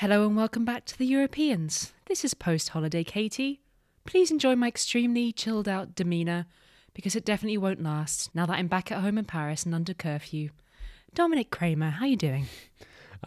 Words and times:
Hello 0.00 0.26
and 0.26 0.34
welcome 0.34 0.64
back 0.64 0.86
to 0.86 0.96
the 0.96 1.04
Europeans. 1.04 1.92
This 2.06 2.24
is 2.24 2.32
post 2.32 2.70
holiday 2.70 3.04
Katie. 3.04 3.60
Please 4.06 4.30
enjoy 4.30 4.56
my 4.56 4.66
extremely 4.66 5.30
chilled 5.30 5.68
out 5.68 5.94
demeanour 5.94 6.46
because 6.94 7.14
it 7.14 7.22
definitely 7.22 7.58
won't 7.58 7.82
last 7.82 8.34
now 8.34 8.46
that 8.46 8.54
I'm 8.54 8.66
back 8.66 8.90
at 8.90 9.02
home 9.02 9.18
in 9.18 9.26
Paris 9.26 9.66
and 9.66 9.74
under 9.74 9.92
curfew. 9.92 10.52
Dominic 11.12 11.50
Kraemer, 11.50 11.90
how 11.90 12.06
are 12.06 12.08
you 12.08 12.16
doing? 12.16 12.46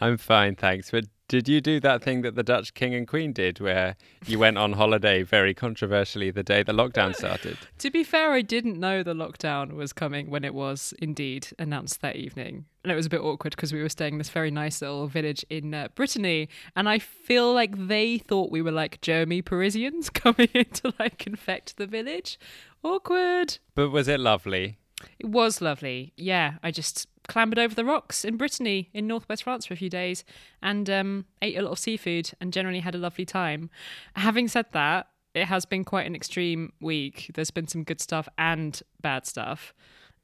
I'm 0.01 0.17
fine, 0.17 0.55
thanks. 0.55 0.89
But 0.89 1.05
did 1.33 1.49
you 1.49 1.61
do 1.61 1.79
that 1.79 2.03
thing 2.03 2.21
that 2.21 2.35
the 2.35 2.43
Dutch 2.43 2.75
king 2.75 2.93
and 2.93 3.07
queen 3.07 3.33
did 3.33 3.59
where 3.59 3.95
you 4.27 4.37
went 4.37 4.55
on 4.55 4.73
holiday 4.73 5.23
very 5.23 5.55
controversially 5.55 6.29
the 6.29 6.43
day 6.43 6.61
the 6.61 6.73
lockdown 6.73 7.15
started? 7.15 7.57
to 7.79 7.89
be 7.89 8.03
fair, 8.03 8.33
I 8.33 8.43
didn't 8.43 8.79
know 8.79 9.01
the 9.01 9.15
lockdown 9.15 9.73
was 9.73 9.93
coming 9.93 10.29
when 10.29 10.43
it 10.43 10.53
was 10.53 10.93
indeed 10.99 11.47
announced 11.57 12.01
that 12.01 12.17
evening. 12.17 12.65
And 12.83 12.91
it 12.91 12.95
was 12.95 13.07
a 13.07 13.09
bit 13.09 13.21
awkward 13.21 13.55
because 13.55 13.73
we 13.73 13.81
were 13.81 13.89
staying 13.89 14.13
in 14.13 14.17
this 14.19 14.29
very 14.29 14.51
nice 14.51 14.79
little 14.79 15.07
village 15.07 15.43
in 15.49 15.73
uh, 15.73 15.87
Brittany. 15.95 16.49
And 16.75 16.87
I 16.87 16.99
feel 16.99 17.51
like 17.51 17.87
they 17.87 18.19
thought 18.19 18.51
we 18.51 18.61
were 18.61 18.71
like 18.71 19.01
germy 19.01 19.43
Parisians 19.43 20.09
coming 20.11 20.49
in 20.53 20.65
to 20.65 20.93
like 20.99 21.25
infect 21.25 21.77
the 21.77 21.87
village. 21.87 22.37
Awkward. 22.83 23.57
But 23.73 23.89
was 23.89 24.07
it 24.07 24.19
lovely? 24.19 24.77
It 25.17 25.29
was 25.29 25.61
lovely. 25.61 26.13
Yeah, 26.15 26.57
I 26.61 26.69
just 26.69 27.07
clambered 27.27 27.59
over 27.59 27.73
the 27.73 27.85
rocks 27.85 28.25
in 28.25 28.37
Brittany 28.37 28.89
in 28.93 29.07
northwest 29.07 29.43
France 29.43 29.65
for 29.65 29.73
a 29.73 29.77
few 29.77 29.89
days 29.89 30.23
and 30.61 30.89
um, 30.89 31.25
ate 31.41 31.57
a 31.57 31.61
lot 31.61 31.71
of 31.71 31.79
seafood 31.79 32.31
and 32.41 32.53
generally 32.53 32.79
had 32.79 32.95
a 32.95 32.97
lovely 32.97 33.25
time. 33.25 33.69
Having 34.15 34.49
said 34.49 34.65
that, 34.73 35.07
it 35.33 35.45
has 35.45 35.65
been 35.65 35.83
quite 35.83 36.05
an 36.05 36.15
extreme 36.15 36.73
week. 36.79 37.31
There's 37.33 37.51
been 37.51 37.67
some 37.67 37.83
good 37.83 37.99
stuff 37.99 38.27
and 38.37 38.79
bad 39.01 39.25
stuff. 39.25 39.73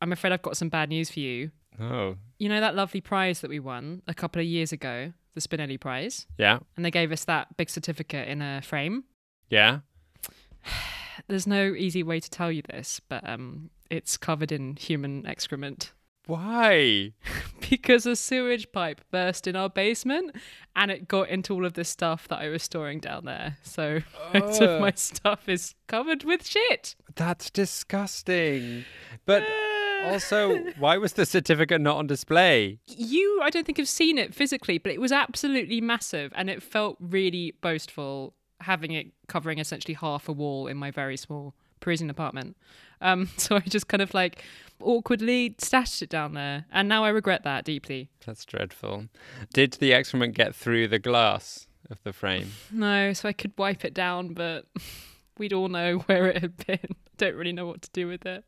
I'm 0.02 0.11
afraid 0.11 0.33
I've 0.33 0.41
got 0.41 0.58
some 0.58 0.69
bad 0.69 0.89
news 0.89 1.09
for 1.09 1.19
you. 1.19 1.52
Oh. 1.80 2.16
You 2.38 2.50
know 2.50 2.59
that 2.59 2.75
lovely 2.75 3.02
prize 3.02 3.41
that 3.41 3.50
we 3.50 3.59
won 3.59 4.02
a 4.08 4.13
couple 4.13 4.39
of 4.39 4.45
years 4.45 4.72
ago, 4.72 5.13
the 5.34 5.41
Spinelli 5.41 5.80
Prize? 5.80 6.28
Yeah. 6.38 6.59
And 6.75 6.86
they 6.86 6.91
gave 6.91 7.11
us 7.11 7.25
that 7.25 7.58
big 7.58 7.69
certificate 7.69 8.28
in 8.28 8.41
a 8.41 8.61
frame. 8.61 9.06
Yeah. 9.50 9.80
There's 11.28 11.47
no 11.47 11.73
easy 11.73 12.03
way 12.03 12.19
to 12.19 12.30
tell 12.30 12.52
you 12.52 12.61
this, 12.69 13.02
but 13.09 13.28
um, 13.28 13.69
it's 13.89 14.16
covered 14.16 14.52
in 14.52 14.75
human 14.75 15.25
excrement. 15.25 15.91
Why? 16.30 17.13
because 17.72 18.05
a 18.05 18.16
sewage 18.16 18.72
pipe 18.72 19.02
burst 19.09 19.47
in 19.47 19.55
our 19.55 19.67
basement 19.67 20.35
and 20.75 20.91
it 20.91 21.08
got 21.08 21.27
into 21.27 21.55
all 21.55 21.66
of 21.66 21.73
the 21.73 21.83
stuff 21.83 22.27
that 22.27 22.38
I 22.38 22.49
was 22.49 22.61
storing 22.61 22.99
down 22.99 23.25
there. 23.25 23.58
So 23.63 24.02
most 24.35 24.61
of 24.61 24.80
my 24.80 24.91
stuff 24.91 25.50
is 25.50 25.73
covered 25.88 26.25
with 26.25 26.45
shit. 26.45 26.95
That's 27.16 27.50
disgusting. 27.50 28.85
But 29.25 29.44
also, 30.03 30.55
why 30.77 30.97
was 30.97 31.13
the 31.13 31.25
certificate 31.25 31.81
not 31.81 31.97
on 31.97 32.05
display? 32.05 32.77
You, 32.85 33.39
I 33.41 33.50
don't 33.50 33.66
think, 33.66 33.80
have 33.80 33.89
seen 33.89 34.19
it 34.19 34.35
physically, 34.35 34.77
but 34.77 34.91
it 34.91 35.02
was 35.02 35.11
absolutely 35.11 35.81
massive 35.81 36.31
and 36.35 36.47
it 36.47 36.61
felt 36.61 36.97
really 37.00 37.55
boastful 37.59 38.35
having 38.61 38.91
it 38.91 39.07
covering 39.25 39.57
essentially 39.57 39.95
half 39.95 40.30
a 40.30 40.31
wall 40.31 40.67
in 40.67 40.77
my 40.77 40.91
very 40.91 41.17
small 41.17 41.55
Parisian 41.80 42.11
apartment. 42.11 42.55
Um, 43.02 43.30
so 43.38 43.55
I 43.55 43.61
just 43.61 43.88
kind 43.88 44.02
of 44.02 44.13
like 44.13 44.44
awkwardly 44.81 45.55
stashed 45.59 46.02
it 46.02 46.09
down 46.09 46.33
there, 46.33 46.66
and 46.72 46.88
now 46.88 47.03
I 47.03 47.09
regret 47.09 47.44
that 47.44 47.66
deeply. 47.66 48.09
That's 48.25 48.45
dreadful. 48.45 49.05
Did 49.53 49.73
the 49.73 49.94
excrement 49.94 50.35
get 50.35 50.55
through 50.55 50.88
the 50.88 50.99
glass 50.99 51.67
of 51.90 52.01
the 52.03 52.13
frame? 52.13 52.51
No, 52.72 53.13
so 53.13 53.28
I 53.29 53.34
could 53.34 53.53
wipe 53.57 53.84
it 53.84 53.94
down, 53.94 54.34
but 54.34 54.66
we'd 55.38 55.53
all 55.53 55.69
know 55.69 55.97
where 56.06 56.28
it 56.28 56.41
had 56.41 56.57
been. 56.66 56.95
Don't 57.18 57.35
really 57.35 57.53
know 57.53 57.66
what 57.66 57.81
to 57.81 57.89
do 57.91 58.07
with 58.07 58.25
it. 58.25 58.44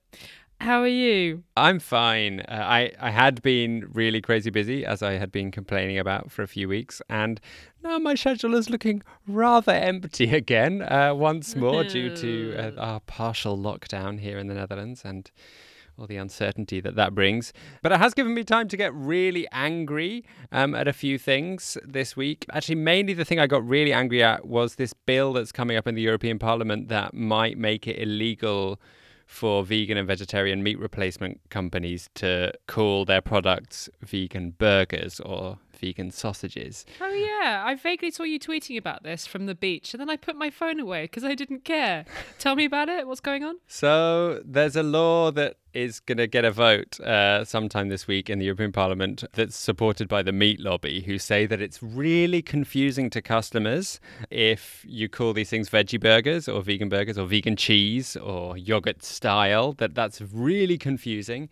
How 0.62 0.82
are 0.82 0.88
you? 0.88 1.44
I'm 1.58 1.80
fine. 1.80 2.42
Uh, 2.42 2.54
I 2.64 2.92
I 3.00 3.10
had 3.10 3.42
been 3.42 3.90
really 3.94 4.22
crazy 4.22 4.52
busy 4.52 4.86
as 4.86 5.02
I 5.02 5.14
had 5.14 5.32
been 5.32 5.50
complaining 5.50 5.98
about 5.98 6.32
for 6.32 6.44
a 6.44 6.48
few 6.48 6.70
weeks, 6.70 7.02
and 7.10 7.42
now 7.84 7.98
my 7.98 8.14
schedule 8.14 8.54
is 8.54 8.70
looking 8.70 9.02
rather 9.28 9.72
empty 9.72 10.30
again 10.36 10.84
uh, 10.84 11.16
once 11.16 11.56
more 11.56 11.84
due 11.84 12.16
to 12.16 12.56
uh, 12.56 12.72
our 12.80 13.00
partial 13.00 13.58
lockdown 13.58 14.20
here 14.20 14.38
in 14.38 14.46
the 14.46 14.54
Netherlands 14.54 15.02
and 15.04 15.32
all 16.02 16.08
the 16.08 16.18
uncertainty 16.18 16.82
that 16.82 16.96
that 16.96 17.14
brings. 17.14 17.54
But 17.82 17.92
it 17.92 18.00
has 18.00 18.14
given 18.14 18.34
me 18.34 18.44
time 18.44 18.68
to 18.70 18.78
get 18.78 18.94
really 18.94 19.48
angry 19.52 20.26
um, 20.52 20.74
at 20.74 20.88
a 20.88 20.94
few 20.94 21.20
things 21.20 21.78
this 21.86 22.18
week. 22.18 22.46
Actually, 22.52 22.76
mainly 22.76 23.14
the 23.14 23.24
thing 23.24 23.40
I 23.40 23.48
got 23.48 23.66
really 23.66 23.94
angry 23.94 24.24
at 24.24 24.48
was 24.48 24.76
this 24.76 24.94
bill 24.94 25.34
that's 25.34 25.52
coming 25.52 25.78
up 25.78 25.88
in 25.88 25.96
the 25.96 26.02
European 26.02 26.40
Parliament 26.40 26.90
that 26.90 27.14
might 27.14 27.58
make 27.58 27.88
it 27.88 28.02
illegal 28.02 28.80
for 29.28 29.64
vegan 29.64 29.96
and 29.98 30.06
vegetarian 30.06 30.62
meat 30.62 30.78
replacement 30.78 31.40
companies 31.50 32.10
to 32.16 32.52
call 32.68 33.06
their 33.06 33.22
products 33.22 33.90
vegan 34.02 34.52
burgers 34.58 35.22
or 35.22 35.58
vegan 35.80 36.12
sausages. 36.12 36.86
Oh, 37.00 37.14
yeah. 37.14 37.64
I 37.66 37.76
vaguely 37.76 38.12
saw 38.12 38.24
you 38.24 38.40
tweeting 38.40 38.78
about 38.78 39.04
this 39.04 39.26
from 39.26 39.46
the 39.46 39.56
beach, 39.56 39.94
and 39.94 40.02
then 40.02 40.10
I 40.10 40.18
put 40.18 40.36
my 40.36 40.50
phone 40.50 40.80
away 40.80 41.04
because 41.04 41.24
I 41.24 41.34
didn't 41.34 41.64
care. 41.64 42.06
Tell 42.40 42.56
me 42.56 42.66
about 42.66 42.90
it. 42.90 43.08
What's 43.08 43.22
going 43.22 43.44
on? 43.44 43.56
So, 43.68 44.42
there's 44.46 44.76
a 44.76 44.84
law 44.84 45.32
that 45.32 45.56
is 45.74 46.00
going 46.00 46.18
to 46.18 46.28
get 46.28 46.46
a 46.46 46.52
vote 46.52 47.00
uh, 47.00 47.46
sometime 47.46 47.90
this 47.90 48.08
week 48.08 48.30
in 48.30 48.40
the 48.40 48.46
European 48.46 48.72
Parliament 48.72 49.24
that's 49.34 49.56
supported 49.56 50.08
by 50.08 50.22
the 50.22 50.32
meat 50.32 50.60
lobby, 50.60 51.02
who 51.02 51.18
say 51.18 51.46
that 51.46 51.62
it's 51.62 51.82
really 51.82 52.42
confusing 52.42 53.10
to 53.10 53.22
customers 53.22 54.00
if 54.30 54.86
you 54.88 55.08
call 55.10 55.34
these 55.34 55.50
things 55.50 55.70
veggie 55.70 56.00
burgers 56.00 56.48
or 56.48 56.62
vegan 56.62 56.90
burgers 56.90 57.18
or 57.18 57.26
vegan 57.26 57.56
cheese 57.56 58.16
or 58.18 58.58
yogurt 58.58 59.04
style, 59.04 59.74
that 59.74 59.96
that's 59.96 60.22
really 60.22 60.78
confusing. 60.78 61.50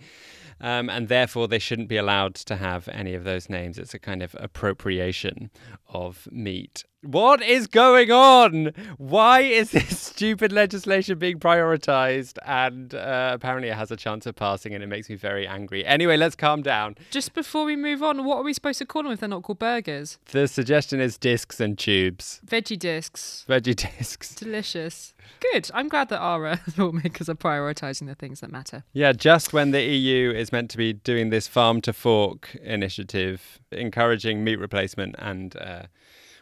Um, 0.62 0.90
and 0.90 1.08
therefore, 1.08 1.48
they 1.48 1.60
shouldn't 1.60 1.88
be 1.88 1.96
allowed 1.96 2.36
to 2.36 2.58
have 2.58 2.90
any 2.90 3.14
of 3.14 3.24
those 3.24 3.50
names. 3.50 3.78
It's 3.78 3.94
a 3.94 4.00
kind 4.00 4.22
of 4.22 4.36
appropriation 4.40 5.52
of 5.90 6.28
meat. 6.32 6.84
What 7.02 7.42
is 7.42 7.68
going 7.68 8.12
on? 8.12 8.74
Why 8.98 9.40
is 9.42 9.72
this 9.72 9.98
stupid 10.00 10.52
legislation 10.52 11.18
being 11.18 11.40
prioritized? 11.40 12.38
And 12.46 12.94
uh, 12.94 13.32
apparently, 13.34 13.70
it 13.70 13.76
has 13.76 13.90
a 13.90 13.96
chance 13.96 14.26
of 14.26 14.36
passing, 14.36 14.74
and 14.74 14.84
it 14.84 14.88
makes 14.88 15.10
me 15.10 15.16
very 15.16 15.48
angry. 15.48 15.86
Anyway, 15.86 16.18
let's 16.18 16.36
calm 16.36 16.62
down. 16.62 16.96
Just 17.10 17.34
before 17.34 17.64
we 17.64 17.78
move 17.78 18.04
on, 18.04 18.26
what 18.26 18.38
are 18.38 18.44
we 18.44 18.54
supposed 18.54 18.80
to 18.80 18.86
call 18.86 19.04
them 19.04 19.14
if 19.14 19.22
they're 19.22 19.30
not 19.30 19.44
called 19.44 19.60
burgers? 19.60 20.20
The 20.32 20.48
suggestion 20.48 21.00
is 21.00 21.18
discs 21.18 21.62
and 21.62 21.78
tubes. 21.78 22.42
Veggie 22.46 22.78
discs. 22.78 23.46
Veggie 23.48 23.76
discs. 23.98 24.36
Delicious. 24.36 25.14
Good. 25.52 25.70
I'm 25.74 25.88
glad 25.88 26.10
that 26.10 26.20
our 26.20 26.46
uh, 26.46 26.58
lawmakers 26.78 27.30
are 27.30 27.36
prioritising 27.36 28.08
the 28.08 28.16
things 28.16 28.42
that 28.42 28.52
matter. 28.52 28.84
Yeah, 28.94 29.14
just 29.14 29.54
when 29.54 29.72
the 29.72 29.82
EU 29.82 30.32
is 30.32 30.52
meant 30.52 30.70
to 30.72 30.78
be 30.78 30.94
doing 30.94 31.30
this 31.30 31.48
farm 31.48 31.82
to 31.82 31.94
fork 31.94 32.56
initiative, 32.62 33.60
encouraging 33.72 34.44
meat 34.44 34.58
replacement 34.58 35.16
and 35.18 35.56
uh, 35.58 35.84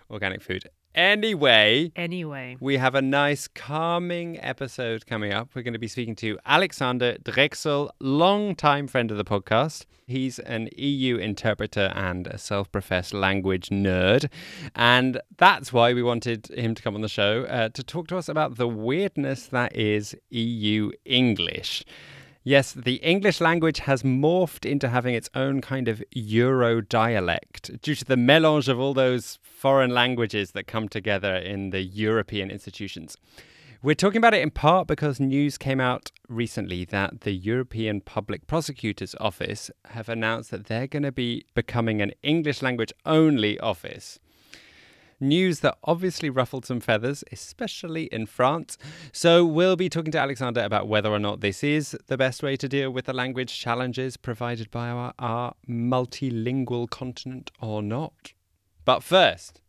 organic 0.10 0.42
food. 0.42 0.70
Anyway, 0.98 1.92
Anyway. 1.96 2.58
we 2.60 2.78
have 2.78 2.96
a 2.96 3.04
nice 3.04 3.48
calming 3.48 4.40
episode 4.42 5.06
coming 5.06 5.32
up. 5.32 5.50
We're 5.54 5.62
going 5.62 5.74
to 5.74 5.80
be 5.80 5.88
speaking 5.88 6.16
to 6.16 6.40
Alexander 6.44 7.18
Drechsel, 7.24 7.92
long-time 8.00 8.88
friend 8.88 9.12
of 9.12 9.18
the 9.18 9.24
podcast. 9.24 9.86
He's 10.08 10.40
an 10.40 10.70
EU 10.76 11.18
interpreter 11.18 11.92
and 11.94 12.26
a 12.26 12.40
self-professed 12.40 13.14
language 13.14 13.70
nerd, 13.70 14.28
and 14.76 15.22
that's 15.38 15.72
why 15.72 15.94
we 15.94 16.02
wanted 16.02 16.48
him 16.48 16.74
to 16.74 16.82
come 16.82 16.96
on 16.96 17.02
the 17.02 17.08
show 17.08 17.44
uh, 17.44 17.70
to 17.70 17.84
talk 17.84 18.08
to 18.08 18.18
us 18.18 18.28
about 18.28 18.56
the 18.56 18.68
weirdness 18.68 19.46
that 19.48 19.76
is 19.76 20.16
EU 20.32 20.90
English. 21.06 21.84
Yes, 22.48 22.72
the 22.72 22.96
English 23.04 23.42
language 23.42 23.80
has 23.80 24.04
morphed 24.04 24.66
into 24.66 24.88
having 24.88 25.14
its 25.14 25.30
own 25.36 25.60
kind 25.60 25.90
of 25.90 26.02
Euro 26.14 26.80
dialect 26.80 27.82
due 27.82 27.94
to 27.94 28.06
the 28.06 28.16
melange 28.16 28.70
of 28.70 28.80
all 28.80 28.94
those 28.94 29.38
foreign 29.44 29.90
languages 29.90 30.52
that 30.52 30.66
come 30.66 30.88
together 30.88 31.36
in 31.36 31.72
the 31.72 31.82
European 31.82 32.50
institutions. 32.50 33.18
We're 33.84 33.96
talking 33.96 34.20
about 34.20 34.34
it 34.34 34.44
in 34.44 34.52
part 34.52 34.88
because 34.88 35.20
news 35.20 35.58
came 35.58 35.82
out 35.82 36.10
recently 36.30 36.86
that 36.86 37.20
the 37.20 37.34
European 37.34 38.00
Public 38.00 38.48
Prosecutor's 38.48 39.14
Office 39.20 39.70
have 39.90 40.08
announced 40.08 40.50
that 40.52 40.68
they're 40.68 40.88
going 40.88 41.04
to 41.04 41.12
be 41.12 41.44
becoming 41.54 42.02
an 42.02 42.14
English 42.24 42.62
language 42.62 42.94
only 43.06 43.60
office. 43.60 44.20
News 45.20 45.62
that 45.62 45.78
obviously 45.84 46.30
ruffled 46.30 46.66
some 46.66 46.80
feathers, 46.80 47.24
especially 47.32 48.04
in 48.06 48.28
France. 48.28 48.78
So, 49.12 49.44
we'll 49.46 49.76
be 49.76 49.90
talking 49.90 50.12
to 50.12 50.20
Alexander 50.20 50.62
about 50.62 50.88
whether 50.88 51.10
or 51.10 51.18
not 51.18 51.42
this 51.42 51.64
is 51.64 51.98
the 52.06 52.18
best 52.18 52.44
way 52.44 52.56
to 52.56 52.70
deal 52.70 52.92
with 52.92 53.06
the 53.06 53.14
language 53.14 53.60
challenges 53.60 54.16
provided 54.16 54.70
by 54.70 54.90
our, 54.90 55.14
our 55.18 55.56
multilingual 55.68 56.88
continent 56.90 57.50
or 57.60 57.82
not. 57.82 58.34
But 58.86 59.02
first, 59.02 59.62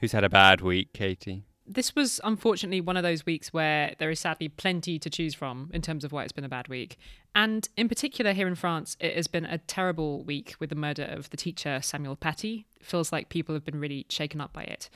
who's 0.00 0.12
had 0.12 0.24
a 0.24 0.30
bad 0.30 0.62
week, 0.62 0.94
Katie? 0.94 1.44
This 1.72 1.94
was 1.94 2.20
unfortunately 2.24 2.80
one 2.80 2.96
of 2.96 3.04
those 3.04 3.24
weeks 3.24 3.52
where 3.52 3.94
there 3.98 4.10
is 4.10 4.18
sadly 4.18 4.48
plenty 4.48 4.98
to 4.98 5.08
choose 5.08 5.34
from 5.34 5.70
in 5.72 5.82
terms 5.82 6.02
of 6.02 6.10
why 6.10 6.24
it's 6.24 6.32
been 6.32 6.44
a 6.44 6.48
bad 6.48 6.66
week. 6.66 6.98
And 7.32 7.68
in 7.76 7.88
particular, 7.88 8.32
here 8.32 8.48
in 8.48 8.56
France, 8.56 8.96
it 8.98 9.14
has 9.14 9.28
been 9.28 9.44
a 9.44 9.58
terrible 9.58 10.24
week 10.24 10.56
with 10.58 10.70
the 10.70 10.74
murder 10.74 11.04
of 11.04 11.30
the 11.30 11.36
teacher 11.36 11.78
Samuel 11.80 12.16
Paty. 12.16 12.66
It 12.80 12.84
feels 12.84 13.12
like 13.12 13.28
people 13.28 13.54
have 13.54 13.64
been 13.64 13.78
really 13.78 14.04
shaken 14.08 14.40
up 14.40 14.52
by 14.52 14.64
it. 14.64 14.90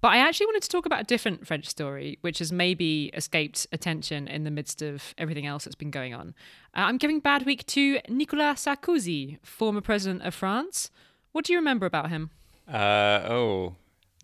But 0.00 0.12
I 0.12 0.18
actually 0.18 0.46
wanted 0.46 0.62
to 0.62 0.68
talk 0.68 0.86
about 0.86 1.00
a 1.00 1.04
different 1.04 1.48
French 1.48 1.66
story, 1.66 2.18
which 2.20 2.38
has 2.38 2.52
maybe 2.52 3.06
escaped 3.14 3.66
attention 3.72 4.28
in 4.28 4.44
the 4.44 4.52
midst 4.52 4.82
of 4.82 5.14
everything 5.18 5.46
else 5.46 5.64
that's 5.64 5.74
been 5.74 5.90
going 5.90 6.14
on. 6.14 6.34
Uh, 6.76 6.82
I'm 6.82 6.98
giving 6.98 7.18
bad 7.18 7.44
week 7.44 7.66
to 7.68 7.98
Nicolas 8.08 8.66
Sarkozy, 8.66 9.38
former 9.42 9.80
president 9.80 10.22
of 10.22 10.32
France. 10.32 10.90
What 11.32 11.44
do 11.44 11.52
you 11.52 11.58
remember 11.58 11.86
about 11.86 12.10
him? 12.10 12.30
Uh, 12.68 13.26
oh, 13.28 13.74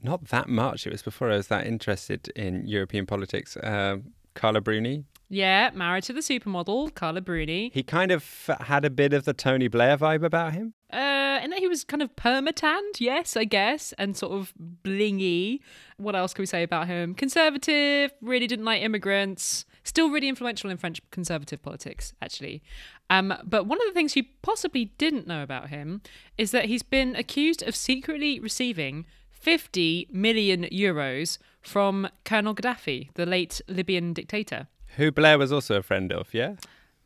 not 0.02 0.28
that 0.28 0.48
much. 0.48 0.86
It 0.86 0.92
was 0.92 1.02
before 1.02 1.30
I 1.30 1.36
was 1.36 1.48
that 1.48 1.66
interested 1.66 2.28
in 2.36 2.66
European 2.66 3.06
politics. 3.06 3.56
Uh, 3.56 3.98
Carla 4.34 4.60
Bruni. 4.60 5.04
Yeah, 5.32 5.70
married 5.74 6.02
to 6.04 6.12
the 6.12 6.20
supermodel, 6.20 6.94
Carla 6.94 7.20
Bruni. 7.20 7.70
He 7.72 7.84
kind 7.84 8.10
of 8.10 8.50
had 8.60 8.84
a 8.84 8.90
bit 8.90 9.12
of 9.12 9.24
the 9.24 9.32
Tony 9.32 9.68
Blair 9.68 9.96
vibe 9.96 10.24
about 10.24 10.54
him. 10.54 10.74
Uh, 10.92 10.96
and 10.96 11.52
that 11.52 11.60
he 11.60 11.68
was 11.68 11.84
kind 11.84 12.02
of 12.02 12.14
permatanned, 12.16 12.98
yes, 12.98 13.36
I 13.36 13.44
guess, 13.44 13.92
and 13.96 14.16
sort 14.16 14.32
of 14.32 14.52
blingy. 14.82 15.60
What 15.98 16.16
else 16.16 16.34
can 16.34 16.42
we 16.42 16.46
say 16.46 16.64
about 16.64 16.88
him? 16.88 17.14
Conservative, 17.14 18.10
really 18.20 18.48
didn't 18.48 18.64
like 18.64 18.82
immigrants. 18.82 19.66
Still 19.84 20.10
really 20.10 20.28
influential 20.28 20.68
in 20.68 20.76
French 20.78 21.00
conservative 21.12 21.62
politics, 21.62 22.12
actually. 22.20 22.60
Um, 23.08 23.32
but 23.44 23.66
one 23.66 23.78
of 23.80 23.86
the 23.86 23.94
things 23.94 24.16
you 24.16 24.24
possibly 24.42 24.86
didn't 24.98 25.28
know 25.28 25.44
about 25.44 25.68
him 25.68 26.02
is 26.38 26.50
that 26.50 26.64
he's 26.64 26.82
been 26.82 27.14
accused 27.14 27.62
of 27.62 27.76
secretly 27.76 28.40
receiving 28.40 29.06
50 29.40 30.08
million 30.12 30.64
euros 30.64 31.38
from 31.62 32.08
Colonel 32.24 32.54
Gaddafi, 32.54 33.08
the 33.14 33.26
late 33.26 33.60
Libyan 33.68 34.12
dictator. 34.12 34.68
Who 34.96 35.10
Blair 35.10 35.38
was 35.38 35.52
also 35.52 35.76
a 35.76 35.82
friend 35.82 36.12
of, 36.12 36.32
yeah? 36.34 36.56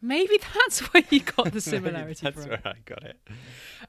Maybe 0.02 0.38
that's 0.52 0.80
where 0.92 1.02
you 1.10 1.20
got 1.20 1.52
the 1.52 1.62
similarity 1.62 2.24
that's 2.24 2.42
from. 2.42 2.50
where 2.50 2.60
I 2.64 2.74
got 2.84 3.04
it. 3.04 3.18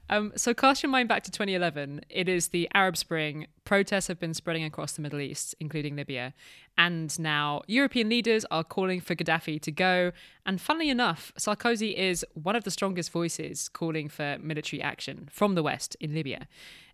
Um, 0.08 0.32
so 0.36 0.54
cast 0.54 0.82
your 0.82 0.88
mind 0.90 1.08
back 1.08 1.24
to 1.24 1.30
2011. 1.30 2.02
It 2.08 2.28
is 2.28 2.48
the 2.48 2.68
Arab 2.72 2.96
Spring. 2.96 3.48
Protests 3.64 4.06
have 4.06 4.18
been 4.18 4.32
spreading 4.32 4.64
across 4.64 4.92
the 4.92 5.02
Middle 5.02 5.20
East, 5.20 5.54
including 5.60 5.96
Libya. 5.96 6.32
And 6.78 7.18
now 7.18 7.62
European 7.66 8.08
leaders 8.08 8.46
are 8.50 8.64
calling 8.64 9.00
for 9.00 9.14
Gaddafi 9.14 9.60
to 9.60 9.70
go. 9.72 10.12
And 10.46 10.58
funnily 10.58 10.88
enough, 10.88 11.32
Sarkozy 11.38 11.94
is 11.94 12.24
one 12.32 12.56
of 12.56 12.64
the 12.64 12.70
strongest 12.70 13.10
voices 13.10 13.68
calling 13.68 14.08
for 14.08 14.38
military 14.40 14.80
action 14.80 15.28
from 15.30 15.54
the 15.54 15.62
West 15.62 15.96
in 16.00 16.14
Libya. 16.14 16.46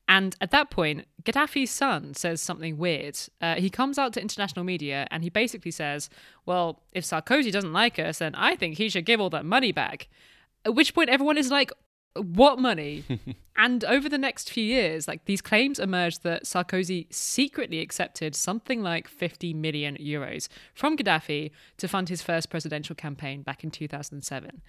And 0.08 0.37
at 0.40 0.50
that 0.50 0.70
point, 0.70 1.06
Gaddafi's 1.22 1.70
son 1.70 2.14
says 2.14 2.43
something 2.43 2.76
weird. 2.76 3.19
Uh, 3.40 3.54
he 3.54 3.70
comes 3.70 3.99
out 3.99 4.12
to 4.14 4.20
international 4.20 4.64
media 4.64 5.06
and 5.10 5.22
he 5.22 5.31
basically 5.31 5.70
says, 5.70 6.10
Well, 6.44 6.82
if 6.93 7.04
Sarkozy 7.04 7.52
doesn't 7.52 7.72
like 7.72 7.99
us, 7.99 8.19
then 8.19 8.34
I 8.34 8.56
think 8.56 8.76
he 8.76 8.88
should 8.88 9.06
give 9.06 9.20
all 9.20 9.31
that 9.31 9.46
money 9.46 9.72
back. 9.72 10.08
At 10.64 10.75
which 10.75 10.94
point, 10.94 11.08
everyone 11.08 11.38
is 11.38 11.50
like, 11.50 11.72
what 12.16 12.58
money? 12.58 13.04
and 13.56 13.84
over 13.84 14.08
the 14.08 14.18
next 14.18 14.50
few 14.50 14.64
years, 14.64 15.08
like 15.08 15.24
these 15.24 15.40
claims 15.40 15.78
emerged 15.78 16.22
that 16.22 16.44
Sarkozy 16.44 17.12
secretly 17.12 17.80
accepted 17.80 18.34
something 18.34 18.82
like 18.82 19.08
50 19.08 19.54
million 19.54 19.96
euros 19.96 20.48
from 20.74 20.96
Gaddafi 20.96 21.50
to 21.78 21.88
fund 21.88 22.08
his 22.08 22.22
first 22.22 22.50
presidential 22.50 22.94
campaign 22.94 23.42
back 23.42 23.64
in 23.64 23.70
2007. 23.70 24.62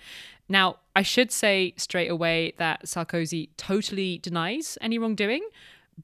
Now, 0.47 0.77
I 0.95 1.01
should 1.01 1.31
say 1.31 1.73
straight 1.77 2.09
away 2.09 2.53
that 2.57 2.85
Sarkozy 2.85 3.49
totally 3.57 4.17
denies 4.19 4.77
any 4.81 4.97
wrongdoing. 4.97 5.43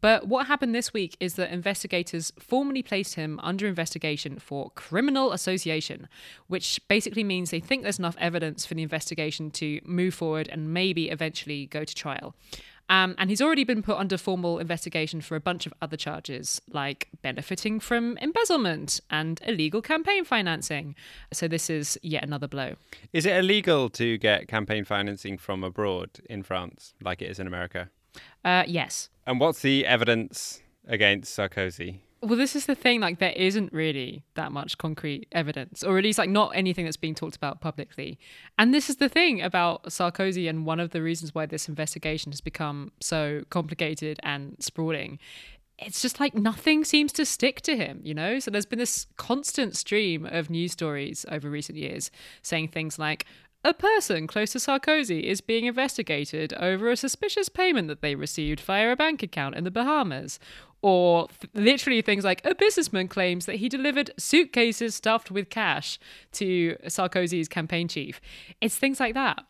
But 0.01 0.27
what 0.27 0.47
happened 0.47 0.75
this 0.75 0.93
week 0.93 1.17
is 1.19 1.35
that 1.35 1.51
investigators 1.51 2.31
formally 2.39 2.83
placed 2.83 3.15
him 3.15 3.39
under 3.41 3.67
investigation 3.67 4.39
for 4.39 4.71
criminal 4.71 5.31
association, 5.31 6.07
which 6.47 6.79
basically 6.87 7.23
means 7.23 7.51
they 7.51 7.59
think 7.59 7.83
there's 7.83 7.99
enough 7.99 8.17
evidence 8.19 8.65
for 8.65 8.75
the 8.75 8.83
investigation 8.83 9.51
to 9.51 9.79
move 9.83 10.13
forward 10.13 10.47
and 10.47 10.73
maybe 10.73 11.09
eventually 11.09 11.65
go 11.65 11.83
to 11.83 11.95
trial. 11.95 12.35
Um, 12.89 13.13
and 13.19 13.29
he's 13.29 13.41
already 13.41 13.63
been 13.63 13.83
put 13.83 13.97
under 13.97 14.17
formal 14.17 14.57
investigation 14.57 15.21
for 15.21 15.35
a 15.35 15.39
bunch 15.39 15.67
of 15.67 15.73
other 15.79 15.95
charges, 15.95 16.59
like 16.71 17.07
benefiting 17.21 17.79
from 17.79 18.17
embezzlement 18.17 18.99
and 19.11 19.39
illegal 19.45 19.81
campaign 19.81 20.25
financing. 20.25 20.95
So, 21.31 21.47
this 21.47 21.69
is 21.69 21.99
yet 22.01 22.23
another 22.23 22.47
blow. 22.47 22.75
Is 23.13 23.27
it 23.27 23.37
illegal 23.37 23.89
to 23.91 24.17
get 24.17 24.47
campaign 24.47 24.85
financing 24.85 25.37
from 25.37 25.63
abroad 25.63 26.19
in 26.27 26.41
France, 26.41 26.95
like 26.99 27.21
it 27.21 27.29
is 27.29 27.39
in 27.39 27.45
America? 27.45 27.91
Uh, 28.43 28.63
yes. 28.67 29.09
And 29.25 29.39
what's 29.39 29.61
the 29.61 29.85
evidence 29.85 30.61
against 30.87 31.37
Sarkozy? 31.37 31.99
Well, 32.21 32.37
this 32.37 32.53
is 32.53 32.65
the 32.65 32.75
thing. 32.75 32.99
Like, 32.99 33.19
there 33.19 33.31
isn't 33.31 33.71
really 33.71 34.23
that 34.33 34.51
much 34.51 34.77
concrete 34.77 35.27
evidence, 35.31 35.83
or 35.83 35.97
at 35.97 36.03
least, 36.03 36.19
like, 36.19 36.29
not 36.29 36.51
anything 36.53 36.83
that's 36.83 36.97
being 36.97 37.15
talked 37.15 37.37
about 37.37 37.61
publicly. 37.61 38.19
And 38.57 38.73
this 38.73 38.89
is 38.89 38.97
the 38.97 39.07
thing 39.07 39.41
about 39.41 39.85
Sarkozy, 39.85 40.49
and 40.49 40.65
one 40.65 40.81
of 40.81 40.89
the 40.89 41.01
reasons 41.01 41.33
why 41.33 41.45
this 41.45 41.69
investigation 41.69 42.33
has 42.33 42.41
become 42.41 42.91
so 42.99 43.43
complicated 43.49 44.19
and 44.21 44.57
sprawling. 44.59 45.17
It's 45.77 46.01
just 46.01 46.19
like 46.19 46.35
nothing 46.35 46.83
seems 46.83 47.13
to 47.13 47.25
stick 47.25 47.61
to 47.61 47.77
him, 47.77 48.01
you 48.03 48.13
know? 48.13 48.39
So 48.39 48.51
there's 48.51 48.65
been 48.65 48.79
this 48.79 49.07
constant 49.15 49.77
stream 49.77 50.25
of 50.25 50.49
news 50.49 50.73
stories 50.73 51.25
over 51.31 51.49
recent 51.49 51.77
years 51.77 52.11
saying 52.41 52.67
things 52.67 52.99
like, 52.99 53.25
a 53.63 53.73
person 53.73 54.25
close 54.25 54.51
to 54.53 54.57
Sarkozy 54.57 55.23
is 55.23 55.41
being 55.41 55.65
investigated 55.65 56.53
over 56.53 56.89
a 56.89 56.95
suspicious 56.95 57.49
payment 57.49 57.87
that 57.89 58.01
they 58.01 58.15
received 58.15 58.61
via 58.61 58.91
a 58.91 58.95
bank 58.95 59.21
account 59.21 59.55
in 59.55 59.63
the 59.63 59.71
Bahamas. 59.71 60.39
Or 60.81 61.27
th- 61.27 61.53
literally 61.53 62.01
things 62.01 62.23
like 62.23 62.45
a 62.45 62.55
businessman 62.55 63.09
claims 63.09 63.45
that 63.47 63.57
he 63.57 63.67
delivered 63.67 64.11
suitcases 64.17 64.95
stuffed 64.95 65.29
with 65.29 65.49
cash 65.49 65.99
to 66.33 66.77
Sarkozy's 66.85 67.49
campaign 67.49 67.89
chief. 67.89 68.21
It's 68.61 68.77
things 68.77 68.99
like 68.99 69.13
that. 69.13 69.43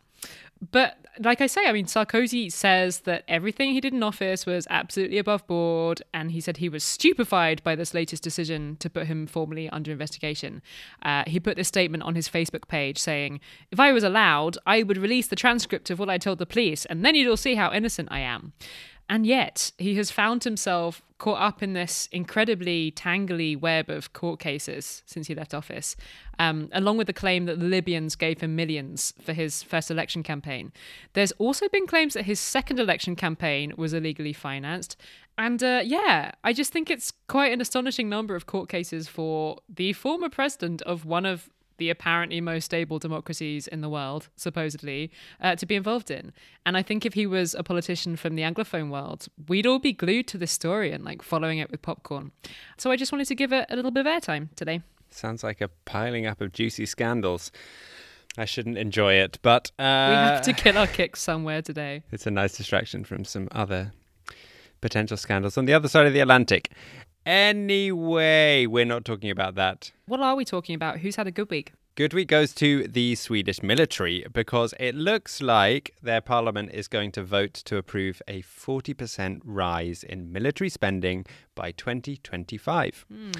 But 0.70 0.98
like 1.18 1.40
I 1.40 1.46
say, 1.46 1.66
I 1.66 1.72
mean, 1.72 1.86
Sarkozy 1.86 2.52
says 2.52 3.00
that 3.00 3.24
everything 3.26 3.72
he 3.72 3.80
did 3.80 3.94
in 3.94 4.02
office 4.02 4.44
was 4.44 4.66
absolutely 4.70 5.16
above 5.18 5.46
board, 5.46 6.02
and 6.12 6.32
he 6.32 6.40
said 6.40 6.58
he 6.58 6.68
was 6.68 6.84
stupefied 6.84 7.62
by 7.62 7.74
this 7.74 7.94
latest 7.94 8.22
decision 8.22 8.76
to 8.80 8.90
put 8.90 9.06
him 9.06 9.26
formally 9.26 9.68
under 9.70 9.90
investigation. 9.90 10.60
Uh, 11.02 11.24
he 11.26 11.40
put 11.40 11.56
this 11.56 11.68
statement 11.68 12.02
on 12.02 12.14
his 12.14 12.28
Facebook 12.28 12.68
page 12.68 12.98
saying, 12.98 13.40
If 13.70 13.80
I 13.80 13.92
was 13.92 14.04
allowed, 14.04 14.58
I 14.66 14.82
would 14.82 14.98
release 14.98 15.26
the 15.26 15.36
transcript 15.36 15.90
of 15.90 15.98
what 15.98 16.10
I 16.10 16.18
told 16.18 16.38
the 16.38 16.46
police, 16.46 16.84
and 16.84 17.04
then 17.04 17.14
you'd 17.14 17.28
all 17.28 17.36
see 17.36 17.54
how 17.54 17.72
innocent 17.72 18.08
I 18.10 18.20
am. 18.20 18.52
And 19.10 19.26
yet, 19.26 19.72
he 19.76 19.96
has 19.96 20.12
found 20.12 20.44
himself 20.44 21.02
caught 21.18 21.40
up 21.40 21.64
in 21.64 21.72
this 21.72 22.08
incredibly 22.12 22.92
tangly 22.92 23.58
web 23.60 23.90
of 23.90 24.12
court 24.12 24.38
cases 24.38 25.02
since 25.04 25.26
he 25.26 25.34
left 25.34 25.52
office, 25.52 25.96
um, 26.38 26.68
along 26.72 26.96
with 26.96 27.08
the 27.08 27.12
claim 27.12 27.44
that 27.46 27.58
the 27.58 27.66
Libyans 27.66 28.14
gave 28.14 28.40
him 28.40 28.54
millions 28.54 29.12
for 29.20 29.32
his 29.32 29.64
first 29.64 29.90
election 29.90 30.22
campaign. 30.22 30.72
There's 31.14 31.32
also 31.32 31.68
been 31.68 31.88
claims 31.88 32.14
that 32.14 32.24
his 32.24 32.38
second 32.38 32.78
election 32.78 33.16
campaign 33.16 33.74
was 33.76 33.92
illegally 33.92 34.32
financed. 34.32 34.96
And 35.36 35.60
uh, 35.60 35.82
yeah, 35.84 36.30
I 36.44 36.52
just 36.52 36.72
think 36.72 36.88
it's 36.88 37.12
quite 37.26 37.52
an 37.52 37.60
astonishing 37.60 38.08
number 38.08 38.36
of 38.36 38.46
court 38.46 38.68
cases 38.68 39.08
for 39.08 39.58
the 39.68 39.92
former 39.92 40.28
president 40.28 40.82
of 40.82 41.04
one 41.04 41.26
of 41.26 41.50
the 41.80 41.90
apparently 41.90 42.40
most 42.40 42.66
stable 42.66 43.00
democracies 43.00 43.66
in 43.66 43.80
the 43.80 43.88
world, 43.88 44.28
supposedly, 44.36 45.10
uh, 45.40 45.56
to 45.56 45.66
be 45.66 45.74
involved 45.74 46.10
in. 46.10 46.32
And 46.64 46.76
I 46.76 46.82
think 46.82 47.04
if 47.04 47.14
he 47.14 47.26
was 47.26 47.54
a 47.54 47.64
politician 47.64 48.14
from 48.14 48.36
the 48.36 48.42
Anglophone 48.42 48.90
world, 48.90 49.26
we'd 49.48 49.66
all 49.66 49.80
be 49.80 49.92
glued 49.92 50.28
to 50.28 50.38
this 50.38 50.52
story 50.52 50.92
and 50.92 51.04
like 51.04 51.22
following 51.22 51.58
it 51.58 51.70
with 51.70 51.82
popcorn. 51.82 52.30
So 52.76 52.92
I 52.92 52.96
just 52.96 53.10
wanted 53.10 53.26
to 53.28 53.34
give 53.34 53.52
it 53.52 53.66
a 53.68 53.74
little 53.74 53.90
bit 53.90 54.06
of 54.06 54.12
airtime 54.12 54.54
today. 54.54 54.82
Sounds 55.10 55.42
like 55.42 55.60
a 55.60 55.68
piling 55.86 56.26
up 56.26 56.40
of 56.40 56.52
juicy 56.52 56.86
scandals. 56.86 57.50
I 58.38 58.44
shouldn't 58.44 58.78
enjoy 58.78 59.14
it, 59.14 59.38
but 59.42 59.72
uh, 59.78 59.82
we 59.82 60.14
have 60.14 60.42
to 60.42 60.52
kill 60.52 60.78
our 60.78 60.86
kicks 60.86 61.20
somewhere 61.20 61.62
today. 61.62 62.04
It's 62.12 62.26
a 62.26 62.30
nice 62.30 62.56
distraction 62.56 63.02
from 63.04 63.24
some 63.24 63.48
other 63.50 63.92
potential 64.80 65.16
scandals 65.16 65.58
on 65.58 65.64
the 65.64 65.72
other 65.72 65.88
side 65.88 66.06
of 66.06 66.12
the 66.12 66.20
Atlantic. 66.20 66.70
Anyway, 67.26 68.66
we're 68.66 68.84
not 68.84 69.04
talking 69.04 69.30
about 69.30 69.54
that. 69.54 69.92
What 70.06 70.20
are 70.20 70.36
we 70.36 70.44
talking 70.44 70.74
about? 70.74 70.98
Who's 70.98 71.16
had 71.16 71.26
a 71.26 71.30
good 71.30 71.50
week? 71.50 71.72
Good 71.96 72.14
week 72.14 72.28
goes 72.28 72.54
to 72.54 72.86
the 72.88 73.14
Swedish 73.14 73.62
military 73.62 74.24
because 74.32 74.72
it 74.80 74.94
looks 74.94 75.42
like 75.42 75.94
their 76.02 76.20
parliament 76.22 76.70
is 76.72 76.88
going 76.88 77.12
to 77.12 77.22
vote 77.22 77.52
to 77.52 77.76
approve 77.76 78.22
a 78.26 78.42
40% 78.42 79.40
rise 79.44 80.02
in 80.02 80.32
military 80.32 80.70
spending 80.70 81.26
by 81.54 81.72
2025. 81.72 83.04
Hmm. 83.12 83.30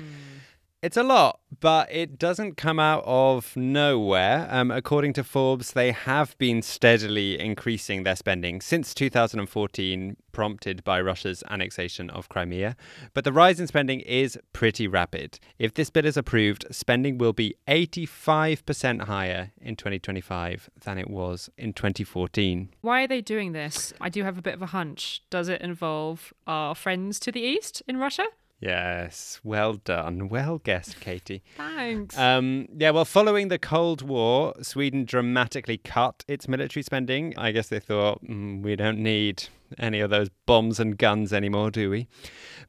It's 0.83 0.97
a 0.97 1.03
lot, 1.03 1.41
but 1.61 1.93
it 1.93 2.19
doesn't 2.19 2.57
come 2.57 2.79
out 2.81 3.05
of 3.05 3.55
nowhere. 3.55 4.49
Um, 4.51 4.71
according 4.71 5.13
to 5.13 5.25
Forbes, 5.25 5.73
they 5.73 5.93
have 5.93 6.39
been 6.39 6.63
steadily 6.63 7.39
increasing 7.39 8.03
their 8.03 8.17
spending 8.17 8.63
since 8.63 8.95
2014, 8.95 10.17
prompted 10.33 10.83
by 10.83 10.99
Russia's 11.03 11.45
annexation 11.51 12.09
of 12.09 12.31
Crimea. 12.31 12.77
But 13.13 13.25
the 13.25 13.33
rise 13.33 13.61
in 13.61 13.67
spending 13.67 14.01
is 14.01 14.39
pretty 14.55 14.89
rapid. 14.89 15.39
If 15.59 15.75
this 15.75 15.91
bill 15.91 16.07
is 16.07 16.17
approved, 16.17 16.65
spending 16.71 17.19
will 17.19 17.35
be 17.35 17.57
85% 17.69 19.03
higher 19.03 19.51
in 19.61 19.77
2025 19.77 20.71
than 20.83 20.97
it 20.97 21.11
was 21.11 21.51
in 21.59 21.75
2014. 21.75 22.71
Why 22.81 23.03
are 23.03 23.07
they 23.07 23.21
doing 23.21 23.53
this? 23.53 23.93
I 24.01 24.09
do 24.09 24.25
have 24.25 24.39
a 24.39 24.43
bit 24.43 24.55
of 24.55 24.63
a 24.63 24.67
hunch. 24.67 25.21
Does 25.29 25.51
it 25.51 25.61
involve 25.61 26.33
our 26.47 26.75
friends 26.75 27.21
to 27.21 27.31
the 27.31 27.41
east 27.41 27.83
in 27.87 27.99
Russia? 27.99 28.25
Yes, 28.61 29.40
well 29.43 29.73
done. 29.73 30.29
Well 30.29 30.59
guessed, 30.59 31.00
Katie. 31.00 31.43
Thanks. 31.57 32.19
Um, 32.19 32.69
yeah, 32.76 32.90
well, 32.90 33.07
following 33.07 33.49
the 33.49 33.59
Cold 33.59 34.02
War, 34.02 34.52
Sweden 34.61 35.07
dramatically 35.07 35.79
cut 35.79 36.25
its 36.29 36.47
military 36.47 36.83
spending. 36.83 37.33
I 37.38 37.52
guess 37.52 37.69
they 37.69 37.81
thought, 37.81 38.23
mm, 38.23 38.62
we 38.62 38.76
don't 38.76 38.99
need 38.99 39.45
any 39.79 40.00
of 40.00 40.11
those 40.11 40.29
bombs 40.45 40.79
and 40.79 40.99
guns 40.99 41.33
anymore, 41.33 41.71
do 41.71 41.88
we? 41.88 42.07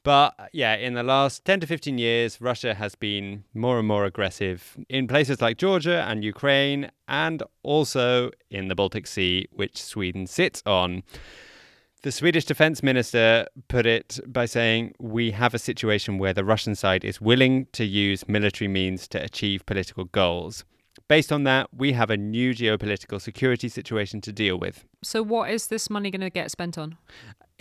But 0.03 0.33
yeah, 0.53 0.75
in 0.75 0.93
the 0.93 1.03
last 1.03 1.43
10 1.43 1.59
to 1.59 1.67
15 1.67 1.97
years, 1.97 2.39
Russia 2.39 2.73
has 2.73 2.95
been 2.95 3.43
more 3.53 3.77
and 3.77 3.87
more 3.87 4.05
aggressive 4.05 4.77
in 4.87 5.07
places 5.07 5.41
like 5.41 5.57
Georgia 5.57 6.05
and 6.07 6.23
Ukraine, 6.23 6.89
and 7.09 7.43
also 7.63 8.31
in 8.49 8.69
the 8.69 8.75
Baltic 8.75 9.07
Sea, 9.07 9.47
which 9.51 9.81
Sweden 9.83 10.25
sits 10.25 10.63
on. 10.65 11.03
The 12.03 12.11
Swedish 12.11 12.45
defense 12.45 12.81
minister 12.81 13.45
put 13.67 13.85
it 13.85 14.19
by 14.25 14.47
saying, 14.47 14.95
We 14.97 15.29
have 15.31 15.53
a 15.53 15.59
situation 15.59 16.17
where 16.17 16.33
the 16.33 16.43
Russian 16.43 16.73
side 16.73 17.05
is 17.05 17.21
willing 17.21 17.67
to 17.73 17.85
use 17.85 18.27
military 18.27 18.67
means 18.67 19.07
to 19.09 19.23
achieve 19.23 19.67
political 19.67 20.05
goals. 20.05 20.65
Based 21.07 21.31
on 21.31 21.43
that, 21.43 21.69
we 21.71 21.91
have 21.91 22.09
a 22.09 22.17
new 22.17 22.55
geopolitical 22.55 23.21
security 23.21 23.69
situation 23.69 24.19
to 24.21 24.31
deal 24.31 24.57
with. 24.57 24.83
so, 25.03 25.21
what 25.21 25.51
is 25.51 25.67
this 25.67 25.91
money 25.91 26.09
going 26.09 26.21
to 26.21 26.31
get 26.31 26.49
spent 26.49 26.75
on? 26.75 26.97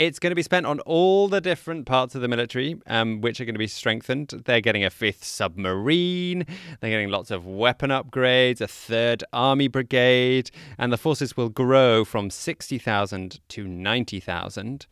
It's 0.00 0.18
going 0.18 0.30
to 0.30 0.34
be 0.34 0.42
spent 0.42 0.64
on 0.64 0.80
all 0.80 1.28
the 1.28 1.42
different 1.42 1.84
parts 1.84 2.14
of 2.14 2.22
the 2.22 2.26
military, 2.26 2.80
um, 2.86 3.20
which 3.20 3.38
are 3.38 3.44
going 3.44 3.54
to 3.54 3.58
be 3.58 3.66
strengthened. 3.66 4.28
They're 4.46 4.62
getting 4.62 4.82
a 4.82 4.88
fifth 4.88 5.24
submarine, 5.24 6.46
they're 6.80 6.88
getting 6.88 7.10
lots 7.10 7.30
of 7.30 7.44
weapon 7.44 7.90
upgrades, 7.90 8.62
a 8.62 8.66
third 8.66 9.24
army 9.34 9.68
brigade, 9.68 10.50
and 10.78 10.90
the 10.90 10.96
forces 10.96 11.36
will 11.36 11.50
grow 11.50 12.06
from 12.06 12.30
60,000 12.30 13.40
to 13.46 13.68
90,000. 13.68 14.86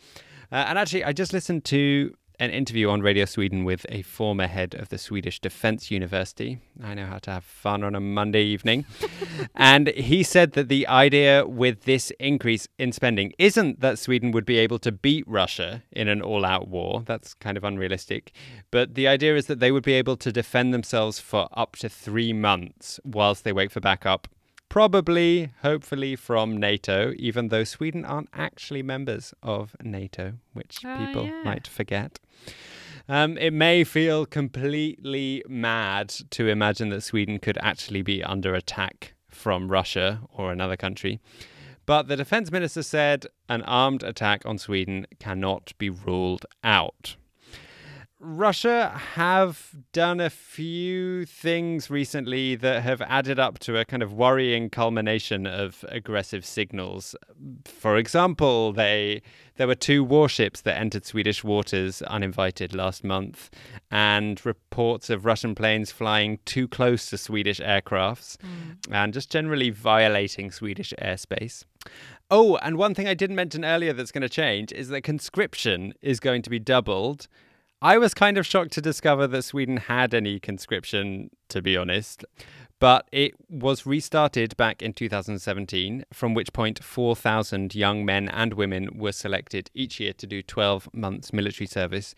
Uh, 0.53 0.55
and 0.55 0.79
actually, 0.79 1.05
I 1.05 1.15
just 1.15 1.33
listened 1.33 1.65
to 1.65 2.15
an 2.39 2.51
interview 2.51 2.89
on 2.89 3.01
Radio 3.01 3.25
Sweden 3.25 3.65
with 3.65 3.85
a 3.89 4.03
former 4.03 4.47
head 4.47 4.75
of 4.75 4.91
the 4.91 4.99
Swedish 4.99 5.41
Defence 5.41 5.91
University. 5.91 6.61
I 6.83 6.95
know 6.95 7.07
how 7.07 7.19
to 7.19 7.33
have 7.33 7.45
fun 7.45 7.83
on 7.83 7.95
a 7.95 8.01
Monday 8.01 8.43
evening. 8.43 8.85
and 9.57 9.89
he 9.89 10.23
said 10.23 10.53
that 10.53 10.69
the 10.69 10.87
idea 10.87 11.47
with 11.47 11.83
this 11.83 12.13
increase 12.21 12.69
in 12.79 12.93
spending 12.93 13.33
isn't 13.39 13.81
that 13.81 13.99
Sweden 13.99 14.31
would 14.31 14.47
be 14.47 14.59
able 14.59 14.79
to 14.81 14.93
beat 14.93 15.27
Russia 15.27 15.83
in 15.91 16.07
an 16.07 16.23
all 16.23 16.45
out 16.45 16.69
war. 16.69 17.03
That's 17.05 17.35
kind 17.35 17.57
of 17.57 17.65
unrealistic. 17.65 18.33
But 18.71 18.95
the 18.95 19.09
idea 19.09 19.35
is 19.35 19.47
that 19.47 19.59
they 19.59 19.73
would 19.73 19.85
be 19.85 19.95
able 19.95 20.17
to 20.19 20.31
defend 20.31 20.73
themselves 20.73 21.19
for 21.19 21.49
up 21.53 21.75
to 21.77 21.89
three 21.89 22.33
months 22.33 23.01
whilst 23.05 23.43
they 23.43 23.53
wait 23.53 23.73
for 23.73 23.81
backup. 23.81 24.29
Probably, 24.69 25.51
hopefully, 25.63 26.15
from 26.15 26.57
NATO, 26.59 27.13
even 27.17 27.49
though 27.49 27.65
Sweden 27.65 28.05
aren't 28.05 28.29
actually 28.35 28.83
members 28.83 29.33
of 29.43 29.75
NATO, 29.83 30.35
which 30.53 30.85
Oh, 30.85 30.97
people 31.07 31.25
yeah. 31.25 31.43
might 31.43 31.67
forget. 31.67 32.19
Um, 33.09 33.39
it 33.39 33.53
may 33.55 33.85
feel 33.85 34.27
completely 34.27 35.43
mad 35.49 36.11
to 36.31 36.49
imagine 36.49 36.91
that 36.91 37.01
Sweden 37.03 37.39
could 37.39 37.57
actually 37.63 38.03
be 38.03 38.23
under 38.23 38.55
attack 38.55 39.15
from 39.29 39.71
Russia 39.71 40.21
or 40.31 40.53
another 40.53 40.77
country. 40.77 41.19
But 41.87 42.09
the 42.09 42.17
defense 42.17 42.53
minister 42.53 42.83
said 42.83 43.25
an 43.49 43.63
armed 43.63 44.03
attack 44.03 44.45
on 44.45 44.59
Sweden 44.59 45.07
cannot 45.19 45.73
be 45.79 45.89
ruled 45.89 46.45
out. 46.63 47.17
Russia 48.21 49.01
have 49.15 49.77
done 49.93 50.19
a 50.19 50.29
few 50.29 51.25
things 51.25 51.89
recently 51.89 52.57
that 52.57 52.83
have 52.83 53.01
added 53.03 53.39
up 53.39 53.61
to 53.61 53.79
a 53.79 53.85
kind 53.85 54.03
of 54.03 54.13
worrying 54.13 54.69
culmination 54.71 55.47
of 55.47 55.85
aggressive 55.89 56.45
signals. 56.45 57.15
For 57.65 57.97
example, 57.97 58.73
they 58.73 59.23
there 59.57 59.69
were 59.69 59.77
two 59.77 60.03
warships 60.03 60.63
that 60.63 60.77
entered 60.77 61.05
Swedish 61.05 61.45
waters 61.45 62.03
uninvited 62.03 62.75
last 62.75 63.05
month, 63.05 63.51
and 63.91 64.45
reports 64.45 65.11
of 65.11 65.25
Russian 65.25 65.55
planes 65.55 65.93
flying 65.93 66.41
too 66.45 66.67
close 66.67 67.11
to 67.11 67.19
Swedish 67.19 67.61
aircrafts 67.61 68.37
mm. 68.39 68.77
and 68.91 69.15
just 69.15 69.31
generally 69.31 69.71
violating 69.71 70.51
Swedish 70.51 70.93
airspace. 71.01 71.65
Oh, 72.31 72.57
and 72.57 72.77
one 72.77 72.95
thing 72.95 73.07
I 73.07 73.15
didn't 73.15 73.37
mention 73.37 73.65
earlier 73.65 73.93
that's 73.93 74.13
going 74.13 74.23
to 74.23 74.29
change 74.29 74.73
is 74.73 74.89
that 74.89 75.03
conscription 75.03 75.95
is 76.03 76.19
going 76.19 76.43
to 76.43 76.51
be 76.51 76.59
doubled. 76.59 77.29
I 77.81 77.97
was 77.99 78.13
kind 78.13 78.39
of 78.39 78.47
shocked 78.47 78.73
to 78.73 78.81
discover 78.81 79.29
that 79.29 79.43
Sweden 79.43 79.77
had 79.77 80.13
any 80.13 80.41
conscription, 80.41 81.31
to 81.49 81.63
be 81.63 81.77
honest. 81.77 82.25
But 82.81 83.09
it 83.13 83.35
was 83.49 83.87
restarted 83.87 84.57
back 84.57 84.83
in 84.83 84.93
2017, 84.93 86.05
from 86.13 86.35
which 86.35 86.53
point 86.53 86.83
4,000 86.83 87.75
young 87.75 88.05
men 88.05 88.29
and 88.29 88.55
women 88.55 88.89
were 88.95 89.13
selected 89.13 89.71
each 89.75 89.99
year 90.01 90.13
to 90.15 90.27
do 90.27 90.43
12 90.43 90.89
months 90.93 91.33
military 91.33 91.67
service. 91.67 92.15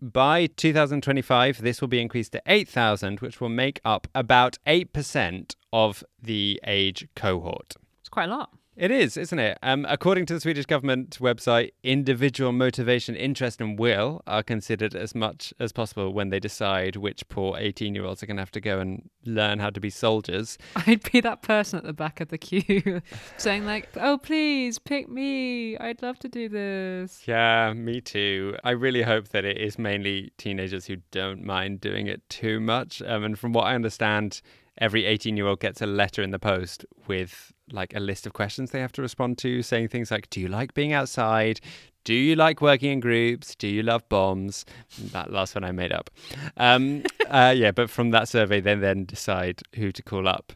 By 0.00 0.46
2025, 0.46 1.62
this 1.62 1.80
will 1.80 1.88
be 1.88 2.00
increased 2.00 2.32
to 2.32 2.42
8,000, 2.46 3.20
which 3.20 3.40
will 3.40 3.48
make 3.50 3.80
up 3.84 4.08
about 4.14 4.58
8% 4.66 5.54
of 5.72 6.04
the 6.22 6.60
age 6.66 7.08
cohort. 7.14 7.76
It's 8.00 8.10
quite 8.10 8.28
a 8.28 8.32
lot. 8.32 8.50
It 8.76 8.90
is, 8.90 9.16
isn't 9.16 9.38
it? 9.38 9.56
Um, 9.62 9.86
according 9.88 10.26
to 10.26 10.34
the 10.34 10.40
Swedish 10.40 10.66
government 10.66 11.18
website, 11.20 11.70
individual 11.84 12.50
motivation, 12.50 13.14
interest, 13.14 13.60
and 13.60 13.78
will 13.78 14.20
are 14.26 14.42
considered 14.42 14.96
as 14.96 15.14
much 15.14 15.54
as 15.60 15.70
possible 15.70 16.12
when 16.12 16.30
they 16.30 16.40
decide 16.40 16.96
which 16.96 17.28
poor 17.28 17.56
18 17.56 17.94
year 17.94 18.04
olds 18.04 18.20
are 18.22 18.26
going 18.26 18.36
to 18.36 18.42
have 18.42 18.50
to 18.50 18.60
go 18.60 18.80
and 18.80 19.08
learn 19.24 19.60
how 19.60 19.70
to 19.70 19.78
be 19.78 19.90
soldiers. 19.90 20.58
I'd 20.86 21.08
be 21.12 21.20
that 21.20 21.42
person 21.42 21.78
at 21.78 21.84
the 21.84 21.92
back 21.92 22.20
of 22.20 22.28
the 22.28 22.38
queue 22.38 23.00
saying, 23.36 23.64
like, 23.64 23.90
oh, 23.96 24.18
please 24.18 24.80
pick 24.80 25.08
me. 25.08 25.78
I'd 25.78 26.02
love 26.02 26.18
to 26.20 26.28
do 26.28 26.48
this. 26.48 27.22
Yeah, 27.28 27.72
me 27.74 28.00
too. 28.00 28.56
I 28.64 28.70
really 28.72 29.02
hope 29.02 29.28
that 29.28 29.44
it 29.44 29.56
is 29.56 29.78
mainly 29.78 30.32
teenagers 30.36 30.86
who 30.86 30.96
don't 31.12 31.44
mind 31.44 31.80
doing 31.80 32.08
it 32.08 32.28
too 32.28 32.58
much. 32.58 33.00
Um, 33.02 33.22
and 33.22 33.38
from 33.38 33.52
what 33.52 33.66
I 33.66 33.76
understand, 33.76 34.42
every 34.78 35.04
18 35.04 35.36
year 35.36 35.46
old 35.46 35.60
gets 35.60 35.80
a 35.80 35.86
letter 35.86 36.22
in 36.22 36.32
the 36.32 36.40
post 36.40 36.84
with 37.06 37.52
like 37.70 37.94
a 37.94 38.00
list 38.00 38.26
of 38.26 38.32
questions 38.32 38.70
they 38.70 38.80
have 38.80 38.92
to 38.92 39.02
respond 39.02 39.38
to, 39.38 39.62
saying 39.62 39.88
things 39.88 40.10
like, 40.10 40.30
Do 40.30 40.40
you 40.40 40.48
like 40.48 40.74
being 40.74 40.92
outside? 40.92 41.60
Do 42.04 42.12
you 42.12 42.36
like 42.36 42.60
working 42.60 42.92
in 42.92 43.00
groups? 43.00 43.54
Do 43.54 43.66
you 43.66 43.82
love 43.82 44.06
bombs? 44.10 44.66
That 44.98 45.32
last 45.32 45.54
one 45.54 45.64
I 45.64 45.72
made 45.72 45.90
up. 45.90 46.10
Um, 46.58 47.02
uh, 47.28 47.54
yeah, 47.56 47.70
but 47.70 47.88
from 47.88 48.10
that 48.10 48.28
survey, 48.28 48.60
they 48.60 48.74
then 48.74 49.06
decide 49.06 49.62
who 49.74 49.90
to 49.92 50.02
call 50.02 50.28
up. 50.28 50.52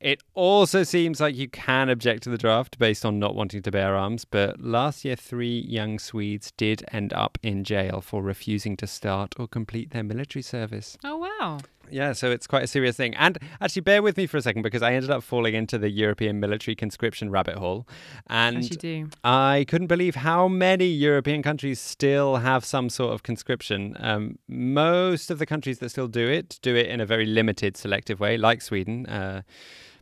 It 0.00 0.22
also 0.34 0.82
seems 0.82 1.20
like 1.20 1.34
you 1.34 1.48
can 1.48 1.88
object 1.88 2.22
to 2.24 2.30
the 2.30 2.36
draft 2.36 2.78
based 2.78 3.04
on 3.04 3.18
not 3.18 3.34
wanting 3.34 3.62
to 3.62 3.70
bear 3.70 3.96
arms, 3.96 4.24
but 4.26 4.60
last 4.60 5.04
year, 5.04 5.16
three 5.16 5.58
young 5.60 5.98
Swedes 5.98 6.52
did 6.56 6.84
end 6.92 7.14
up 7.14 7.38
in 7.42 7.64
jail 7.64 8.02
for 8.02 8.22
refusing 8.22 8.76
to 8.78 8.86
start 8.86 9.34
or 9.38 9.48
complete 9.48 9.90
their 9.90 10.04
military 10.04 10.42
service. 10.42 10.98
Oh, 11.02 11.16
wow. 11.16 11.60
Yeah, 11.90 12.12
so 12.12 12.30
it's 12.30 12.46
quite 12.46 12.64
a 12.64 12.66
serious 12.66 12.96
thing. 12.96 13.14
And 13.14 13.38
actually, 13.60 13.82
bear 13.82 14.02
with 14.02 14.16
me 14.16 14.26
for 14.26 14.36
a 14.36 14.42
second 14.42 14.62
because 14.62 14.82
I 14.82 14.94
ended 14.94 15.10
up 15.10 15.22
falling 15.22 15.54
into 15.54 15.78
the 15.78 15.90
European 15.90 16.40
military 16.40 16.74
conscription 16.74 17.30
rabbit 17.30 17.56
hole. 17.56 17.86
And 18.28 18.62
you 18.62 18.76
do. 18.76 19.08
I 19.24 19.64
couldn't 19.68 19.86
believe 19.86 20.16
how 20.16 20.48
many 20.48 20.86
European 20.86 21.42
countries 21.42 21.80
still 21.80 22.36
have 22.36 22.64
some 22.64 22.88
sort 22.88 23.14
of 23.14 23.22
conscription. 23.22 23.96
Um, 24.00 24.38
most 24.48 25.30
of 25.30 25.38
the 25.38 25.46
countries 25.46 25.78
that 25.78 25.90
still 25.90 26.08
do 26.08 26.28
it 26.28 26.58
do 26.62 26.74
it 26.74 26.86
in 26.86 27.00
a 27.00 27.06
very 27.06 27.26
limited, 27.26 27.76
selective 27.76 28.20
way, 28.20 28.36
like 28.36 28.62
Sweden. 28.62 29.06
Uh, 29.06 29.42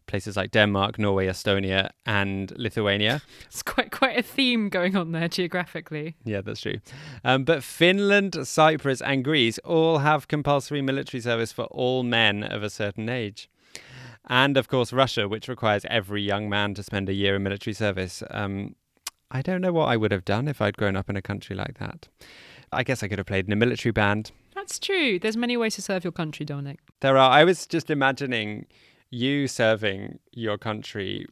places 0.06 0.37
like 0.37 0.50
Denmark, 0.50 0.99
Norway, 0.99 1.26
Estonia, 1.26 1.90
and 2.04 2.52
Lithuania. 2.56 3.23
It's 3.46 3.62
quite 3.62 3.90
quite 3.90 4.18
a 4.18 4.23
theme 4.23 4.68
going 4.68 4.96
on 4.96 5.12
there 5.12 5.28
geographically. 5.28 6.16
Yeah, 6.25 6.40
that's 6.40 6.61
true. 6.61 6.80
Um, 7.25 7.44
but 7.44 7.62
Finland, 7.62 8.46
Cyprus, 8.46 9.00
and 9.00 9.25
Greece 9.25 9.58
all 9.58 9.99
have 9.99 10.28
compulsory 10.28 10.82
military 10.82 11.20
service 11.20 11.52
for 11.52 11.64
all 11.66 12.02
men 12.02 12.42
of 12.42 12.62
a 12.62 12.70
certain 12.70 13.08
age. 13.08 13.49
And 14.26 14.56
of 14.56 14.68
course, 14.68 14.92
Russia, 14.92 15.28
which 15.28 15.49
requires 15.49 15.84
every 15.90 16.23
young 16.23 16.49
man 16.49 16.75
to 16.75 16.82
spend 16.82 17.08
a 17.08 17.12
year 17.12 17.37
in 17.37 17.42
military 17.42 17.75
service. 17.75 18.23
Um, 18.30 18.75
I 19.30 19.42
don't 19.42 19.61
know 19.61 19.73
what 19.73 19.88
I 19.88 19.96
would 19.96 20.12
have 20.12 20.25
done 20.25 20.49
if 20.49 20.61
I'd 20.61 20.76
grown 20.76 20.96
up 20.96 21.11
in 21.11 21.16
a 21.16 21.23
country 21.23 21.56
like 21.56 21.78
that. 21.78 22.08
I 22.73 22.82
guess 22.82 23.02
I 23.02 23.08
could 23.08 23.18
have 23.18 23.26
played 23.26 23.46
in 23.46 23.52
a 23.52 23.56
military 23.56 23.92
band. 23.92 24.30
That's 24.54 24.78
true. 24.78 25.18
There's 25.18 25.37
many 25.37 25.56
ways 25.56 25.75
to 25.75 25.82
serve 25.82 26.04
your 26.04 26.12
country, 26.12 26.46
Dominic. 26.46 26.78
There 27.00 27.18
are. 27.18 27.30
I 27.30 27.44
was 27.44 27.66
just 27.66 27.90
imagining 27.90 28.66
you 29.14 29.49
serving 29.49 30.18
your 30.33 30.59
country 30.59 31.26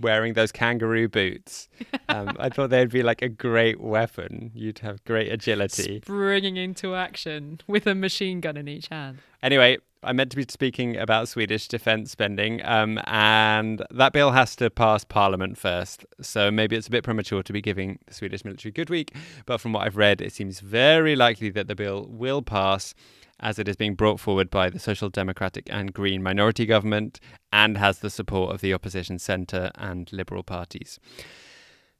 wearing 0.00 0.34
those 0.34 0.52
kangaroo 0.52 1.08
boots. 1.08 1.68
Um, 2.10 2.34
I 2.38 2.48
thought 2.48 2.70
they'd 2.70 2.90
be 2.90 3.02
like 3.02 3.20
a 3.20 3.28
great 3.28 3.82
weapon. 3.82 4.50
You'd 4.54 4.78
have 4.78 5.04
great 5.04 5.30
agility. 5.30 6.00
Springing 6.02 6.56
into 6.56 6.94
action 6.94 7.60
with 7.66 7.86
a 7.86 7.94
machine 7.94 8.40
gun 8.40 8.56
in 8.56 8.66
each 8.66 8.88
hand. 8.88 9.18
Anyway, 9.42 9.76
I 10.02 10.12
meant 10.14 10.30
to 10.30 10.36
be 10.36 10.46
speaking 10.48 10.96
about 10.96 11.28
Swedish 11.28 11.68
defence 11.68 12.10
spending, 12.12 12.64
um, 12.64 12.98
and 13.04 13.84
that 13.90 14.14
bill 14.14 14.30
has 14.30 14.56
to 14.56 14.70
pass 14.70 15.04
Parliament 15.04 15.58
first. 15.58 16.06
So 16.20 16.50
maybe 16.50 16.76
it's 16.76 16.86
a 16.86 16.90
bit 16.90 17.04
premature 17.04 17.42
to 17.42 17.52
be 17.52 17.60
giving 17.60 17.98
the 18.06 18.14
Swedish 18.14 18.44
military 18.44 18.72
good 18.72 18.88
week. 18.88 19.14
But 19.44 19.58
from 19.58 19.74
what 19.74 19.84
I've 19.84 19.96
read, 19.96 20.22
it 20.22 20.32
seems 20.32 20.60
very 20.60 21.14
likely 21.14 21.50
that 21.50 21.68
the 21.68 21.74
bill 21.74 22.06
will 22.08 22.40
pass, 22.40 22.94
as 23.40 23.58
it 23.58 23.68
is 23.68 23.76
being 23.76 23.94
brought 23.94 24.20
forward 24.20 24.50
by 24.50 24.70
the 24.70 24.78
Social 24.78 25.08
Democratic 25.08 25.68
and 25.70 25.92
Green 25.92 26.22
minority 26.22 26.66
government 26.66 27.20
and 27.52 27.78
has 27.78 27.98
the 27.98 28.10
support 28.10 28.54
of 28.54 28.60
the 28.60 28.74
opposition 28.74 29.18
centre 29.18 29.70
and 29.74 30.12
Liberal 30.12 30.42
parties. 30.42 30.98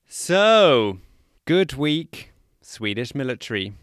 So, 0.07 0.99
good 1.45 1.75
week, 1.75 2.33
Swedish 2.63 3.15
military. 3.15 3.75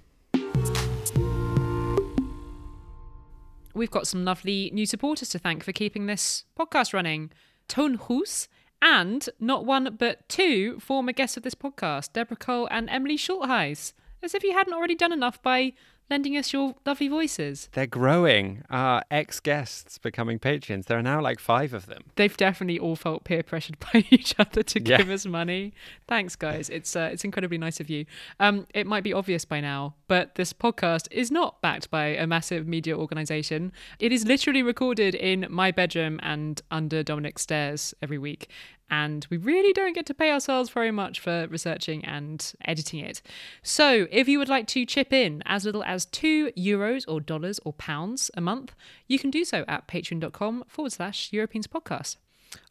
we've 3.76 3.92
got 3.92 4.08
some 4.08 4.26
lovely 4.26 4.72
new 4.74 4.86
supporters 4.86 5.30
to 5.30 5.38
thank 5.38 5.64
for 5.64 5.74
keeping 5.74 6.08
this 6.08 6.46
podcast 6.58 6.94
running. 6.94 7.32
Tone 7.68 7.96
Hus 7.96 8.48
and 8.82 9.28
not 9.40 9.66
one 9.66 9.96
but 10.00 10.28
two 10.30 10.80
former 10.80 11.12
guests 11.12 11.38
of 11.38 11.44
this 11.44 11.56
podcast, 11.56 12.14
Deborah 12.14 12.38
Cole 12.38 12.68
and 12.72 12.90
Emily 12.90 13.18
Schultheis. 13.18 13.94
As 14.24 14.34
if 14.34 14.44
you 14.44 14.54
hadn't 14.54 14.74
already 14.74 14.96
done 14.96 15.12
enough 15.12 15.42
by 15.44 15.74
lending 16.10 16.38
us 16.38 16.54
your 16.54 16.76
lovely 16.86 17.08
voices. 17.08 17.70
They're 17.74 17.88
growing. 17.88 18.64
Our 18.70 19.04
ex 19.10 19.40
guests 19.40 19.98
becoming 19.98 20.40
patrons. 20.40 20.86
There 20.86 20.98
are 20.98 21.02
now 21.04 21.22
like 21.22 21.40
five 21.40 21.74
of 21.74 21.88
them. 21.88 22.04
They've 22.16 22.36
definitely 22.38 22.78
all 22.80 22.96
felt 22.96 23.24
peer 23.24 23.44
pressured 23.44 23.78
by 23.94 24.06
each 24.10 24.36
other 24.40 24.64
to 24.64 24.82
Yeah. 24.84 24.98
give 24.98 25.10
us 25.10 25.26
money. 25.26 25.74
Thanks, 26.08 26.36
guys. 26.36 26.70
It's 26.70 26.96
uh, 26.96 27.10
it's 27.12 27.24
incredibly 27.24 27.58
nice 27.58 27.80
of 27.80 27.90
you. 27.90 28.06
Um, 28.40 28.68
it 28.74 28.86
might 28.86 29.04
be 29.04 29.14
obvious 29.14 29.46
by 29.46 29.62
now, 29.62 29.96
but 30.08 30.36
this 30.36 30.54
podcast 30.54 31.08
is 31.12 31.32
not 31.32 31.62
backed 31.62 31.90
by 31.90 32.06
a 32.08 32.28
massive 32.28 32.68
media 32.68 32.98
organization. 32.98 33.72
It 34.00 34.12
is 34.12 34.26
literally 34.26 34.62
recorded 34.64 35.16
in 35.16 35.48
my 35.50 35.72
bedroom 35.72 36.20
and 36.24 36.62
under 36.70 37.04
Dominic's 37.04 37.42
stairs 37.42 37.94
every 38.02 38.18
week. 38.18 38.50
And 38.90 39.26
we 39.30 39.38
really 39.38 39.74
don't 39.74 39.94
get 39.94 40.06
to 40.08 40.14
pay 40.14 40.32
ourselves 40.32 40.70
very 40.70 40.92
much 40.92 41.20
for 41.20 41.48
researching 41.48 42.06
and 42.06 42.54
editing 42.66 43.00
it. 43.00 43.22
So, 43.64 44.08
if 44.12 44.28
you 44.28 44.38
would 44.38 44.50
like 44.50 44.68
to 44.68 44.86
chip 44.86 45.12
in 45.12 45.42
as 45.46 45.66
little 45.66 45.84
as 45.84 46.06
two 46.06 46.52
euros 46.52 47.04
or 47.08 47.20
dollars 47.20 47.60
or 47.66 47.74
pounds 47.74 48.30
a 48.36 48.42
month, 48.42 48.76
you 49.08 49.18
can 49.18 49.32
do 49.32 49.44
so 49.44 49.66
at 49.68 49.88
patreon.com 49.88 50.66
forward 50.68 50.92
slash 50.92 51.34
Europeans 51.34 51.68
podcast. 51.68 52.18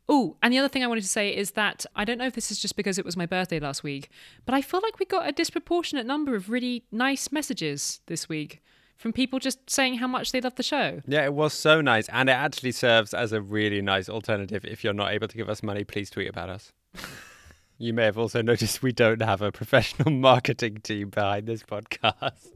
Oh, 0.08 0.36
and 0.42 0.52
the 0.52 0.58
other 0.58 0.68
thing 0.68 0.84
I 0.84 0.86
wanted 0.86 1.02
to 1.02 1.08
say 1.08 1.34
is 1.34 1.52
that 1.52 1.86
I 1.96 2.04
don't 2.04 2.18
know 2.18 2.26
if 2.26 2.34
this 2.34 2.50
is 2.50 2.60
just 2.60 2.76
because 2.76 2.98
it 2.98 3.06
was 3.06 3.16
my 3.16 3.26
birthday 3.26 3.58
last 3.58 3.82
week, 3.82 4.10
but 4.44 4.54
I 4.54 4.60
feel 4.60 4.80
like 4.82 4.98
we 4.98 5.06
got 5.06 5.28
a 5.28 5.32
disproportionate 5.32 6.06
number 6.06 6.36
of 6.36 6.50
really 6.50 6.84
nice 6.92 7.32
messages 7.32 8.00
this 8.06 8.28
week 8.28 8.62
from 8.96 9.12
people 9.12 9.38
just 9.38 9.68
saying 9.68 9.94
how 9.98 10.06
much 10.06 10.32
they 10.32 10.40
love 10.40 10.54
the 10.54 10.62
show. 10.62 11.00
Yeah, 11.06 11.24
it 11.24 11.34
was 11.34 11.52
so 11.52 11.80
nice. 11.80 12.08
And 12.08 12.28
it 12.28 12.32
actually 12.32 12.72
serves 12.72 13.12
as 13.12 13.32
a 13.32 13.40
really 13.40 13.82
nice 13.82 14.08
alternative. 14.08 14.64
If 14.64 14.84
you're 14.84 14.92
not 14.92 15.12
able 15.12 15.28
to 15.28 15.36
give 15.36 15.48
us 15.48 15.62
money, 15.62 15.84
please 15.84 16.10
tweet 16.10 16.28
about 16.28 16.48
us. 16.48 16.72
you 17.78 17.92
may 17.92 18.04
have 18.04 18.18
also 18.18 18.42
noticed 18.42 18.82
we 18.82 18.92
don't 18.92 19.22
have 19.22 19.42
a 19.42 19.52
professional 19.52 20.10
marketing 20.12 20.78
team 20.82 21.10
behind 21.10 21.46
this 21.46 21.62
podcast. 21.62 22.50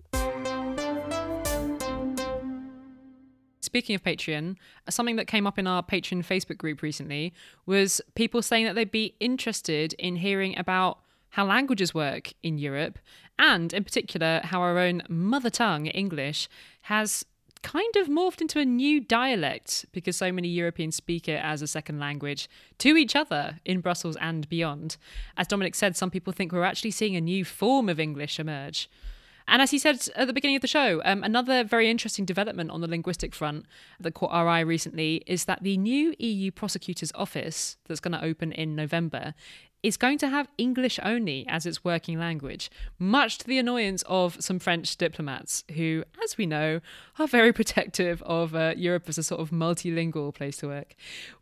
Speaking 3.61 3.95
of 3.95 4.02
Patreon, 4.02 4.57
something 4.88 5.16
that 5.16 5.26
came 5.26 5.47
up 5.47 5.59
in 5.59 5.66
our 5.66 5.83
Patreon 5.83 6.25
Facebook 6.25 6.57
group 6.57 6.80
recently 6.80 7.35
was 7.66 8.00
people 8.14 8.40
saying 8.40 8.64
that 8.64 8.75
they'd 8.75 8.90
be 8.90 9.14
interested 9.21 9.92
in 9.99 10.16
hearing 10.16 10.57
about 10.57 11.00
how 11.30 11.44
languages 11.44 11.94
work 11.94 12.32
in 12.42 12.58
Europe, 12.58 12.99
and 13.38 13.73
in 13.73 13.85
particular, 13.85 14.40
how 14.44 14.61
our 14.61 14.78
own 14.78 15.02
mother 15.08 15.50
tongue, 15.50 15.87
English, 15.87 16.49
has 16.82 17.25
kind 17.62 17.97
of 17.97 18.08
morphed 18.08 18.40
into 18.40 18.61
a 18.61 18.64
new 18.64 19.00
dialect 19.00 19.85
because 19.92 20.16
so 20.16 20.32
many 20.32 20.49
Europeans 20.49 20.97
speak 20.97 21.28
it 21.28 21.42
as 21.42 21.62
a 21.62 21.66
second 21.66 21.99
language 21.99 22.49
to 22.78 22.97
each 22.97 23.16
other 23.16 23.58
in 23.64 23.80
Brussels 23.80 24.16
and 24.20 24.49
beyond. 24.49 24.97
As 25.37 25.47
Dominic 25.47 25.75
said, 25.75 25.97
some 25.97 26.11
people 26.11 26.32
think 26.32 26.52
we're 26.52 26.62
actually 26.62 26.92
seeing 26.92 27.16
a 27.16 27.20
new 27.20 27.44
form 27.44 27.88
of 27.88 28.00
English 28.00 28.38
emerge. 28.38 28.88
And 29.50 29.62
as 29.62 29.70
he 29.70 29.78
said 29.78 30.06
at 30.14 30.26
the 30.26 30.35
beginning 30.35 30.56
of 30.56 30.62
the 30.62 30.68
show, 30.68 31.00
um, 31.06 31.25
another 31.25 31.64
very 31.64 31.88
interesting 31.88 32.26
development 32.26 32.70
on 32.70 32.82
the 32.82 32.87
linguistic 32.87 33.35
front 33.35 33.64
that 33.99 34.12
caught 34.12 34.30
our 34.30 34.47
eye 34.47 34.61
recently 34.61 35.23
is 35.26 35.47
that 35.47 35.62
the 35.62 35.78
new 35.78 36.14
EU 36.18 36.50
Prosecutor's 36.50 37.12
Office 37.14 37.78
that's 37.87 37.99
going 37.99 38.12
to 38.12 38.23
open 38.23 38.52
in 38.52 38.76
November 38.76 39.32
is 39.82 39.97
going 39.97 40.18
to 40.18 40.28
have 40.28 40.49
English 40.58 40.99
only 41.02 41.47
as 41.49 41.64
its 41.64 41.85
working 41.85 42.18
language, 42.18 42.70
much 42.99 43.38
to 43.38 43.47
the 43.47 43.58
annoyance 43.58 44.02
of 44.06 44.37
some 44.40 44.58
French 44.58 44.97
diplomats 44.97 45.64
who, 45.75 46.02
as 46.23 46.37
we 46.37 46.47
know, 46.47 46.80
are 47.18 47.28
very 47.28 47.52
protective 47.52 48.23
of 48.23 48.54
uh, 48.54 48.75
Europe 48.76 49.04
as 49.08 49.19
a 49.19 49.23
sort 49.23 49.41
of 49.41 49.50
multilingual 49.50 50.34
place 50.34 50.56
to 50.58 50.69
work. 50.69 50.95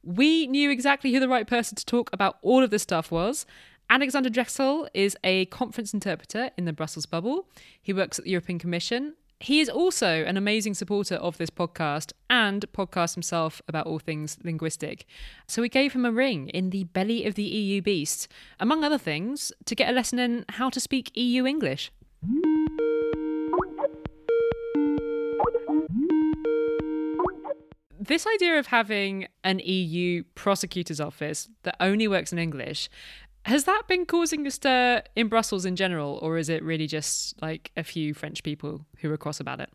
We 0.03 0.47
knew 0.47 0.71
exactly 0.71 1.13
who 1.13 1.21
the 1.21 1.29
right 1.29 1.47
person 1.47 1.77
to 1.77 1.85
talk 1.85 2.11
about 2.13 2.39
all 2.43 2.63
of 2.63 2.71
this 2.71 2.83
stuff 2.83 3.11
was. 3.11 3.47
Alexander 3.89 4.29
Drechsel 4.29 4.89
is 4.95 5.17
a 5.23 5.47
conference 5.47 5.95
interpreter 5.95 6.51
in 6.59 6.65
the 6.65 6.73
Brussels 6.73 7.07
bubble. 7.07 7.47
He 7.81 7.93
works 7.93 8.19
at 8.19 8.25
the 8.25 8.33
European 8.33 8.59
Commission. 8.59 9.15
He 9.41 9.61
is 9.61 9.69
also 9.69 10.25
an 10.25 10.37
amazing 10.37 10.73
supporter 10.75 11.17
of 11.17 11.37
this 11.37 11.51
podcast 11.51 12.13
and 12.31 12.65
podcasts 12.73 13.15
himself 13.15 13.61
about 13.69 13.87
all 13.87 13.99
things 13.99 14.39
linguistic. 14.43 15.05
So 15.47 15.61
we 15.61 15.69
gave 15.69 15.93
him 15.93 16.07
a 16.07 16.13
ring 16.13 16.49
in 16.49 16.71
the 16.71 16.85
belly 16.85 17.27
of 17.27 17.35
the 17.35 17.43
EU 17.43 17.83
beast, 17.83 18.29
among 18.59 18.83
other 18.83 18.99
things, 18.99 19.53
to 19.67 19.75
get 19.75 19.91
a 19.91 19.93
lesson 19.93 20.19
in 20.19 20.47
how 20.51 20.71
to 20.71 20.81
speak 20.81 21.11
EU 21.15 21.45
English. 21.45 21.93
This 27.99 28.27
idea 28.27 28.59
of 28.59 28.69
having 28.69 29.27
an 29.43 29.59
EU 29.59 30.23
prosecutor's 30.35 31.01
office 31.01 31.49
that 31.65 31.77
only 31.81 32.07
works 32.09 32.33
in 32.33 32.39
English 32.39 32.89
has 33.47 33.63
that 33.65 33.83
been 33.87 34.07
causing 34.07 34.45
a 34.45 34.51
stir 34.51 35.03
in 35.15 35.29
Brussels 35.29 35.65
in 35.65 35.77
general, 35.77 36.19
or 36.21 36.37
is 36.37 36.49
it 36.49 36.65
really 36.65 36.89
just 36.89 37.41
like 37.41 37.71
a 37.77 37.85
few 37.85 38.13
French 38.13 38.43
people 38.43 38.87
who 38.99 39.13
are 39.13 39.17
cross 39.17 39.39
about 39.39 39.61
it? 39.61 39.71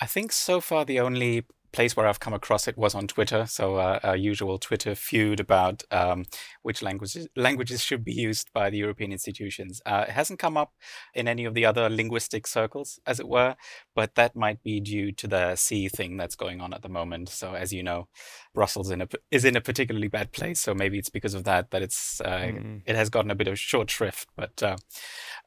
I 0.00 0.06
think 0.06 0.32
so 0.32 0.60
far 0.60 0.84
the 0.84 0.98
only 0.98 1.44
place 1.72 1.96
where 1.96 2.06
I've 2.06 2.20
come 2.20 2.34
across 2.34 2.68
it 2.68 2.76
was 2.76 2.94
on 2.94 3.06
Twitter. 3.06 3.46
So 3.46 3.76
uh, 3.76 3.98
a 4.02 4.16
usual 4.16 4.58
Twitter 4.58 4.94
feud 4.94 5.40
about 5.40 5.82
um, 5.90 6.24
which 6.62 6.82
languages 6.82 7.28
languages 7.36 7.82
should 7.82 8.04
be 8.04 8.12
used 8.12 8.52
by 8.52 8.70
the 8.70 8.78
European 8.78 9.12
institutions. 9.12 9.80
Uh, 9.86 10.04
it 10.08 10.12
hasn't 10.12 10.38
come 10.38 10.56
up 10.56 10.72
in 11.14 11.28
any 11.28 11.44
of 11.44 11.54
the 11.54 11.64
other 11.64 11.88
linguistic 11.88 12.46
circles, 12.46 13.00
as 13.06 13.18
it 13.18 13.28
were, 13.28 13.56
but 13.94 14.14
that 14.14 14.36
might 14.36 14.62
be 14.62 14.80
due 14.80 15.12
to 15.12 15.26
the 15.26 15.56
C 15.56 15.88
thing 15.88 16.16
that's 16.16 16.36
going 16.36 16.60
on 16.60 16.74
at 16.74 16.82
the 16.82 16.88
moment. 16.88 17.28
So 17.28 17.54
as 17.54 17.72
you 17.72 17.82
know, 17.82 18.08
Brussels 18.54 18.90
in 18.90 19.00
a, 19.02 19.08
is 19.30 19.44
in 19.44 19.56
a 19.56 19.60
particularly 19.60 20.08
bad 20.08 20.32
place. 20.32 20.60
So 20.60 20.74
maybe 20.74 20.98
it's 20.98 21.10
because 21.10 21.34
of 21.34 21.44
that 21.44 21.70
that 21.70 21.82
it's 21.82 22.20
uh, 22.20 22.50
Mm. 22.52 22.82
it 22.86 22.96
has 22.96 23.08
gotten 23.08 23.30
a 23.30 23.34
bit 23.34 23.48
of 23.48 23.58
short 23.58 23.90
shrift. 23.90 24.28
But 24.36 24.62
uh, 24.62 24.76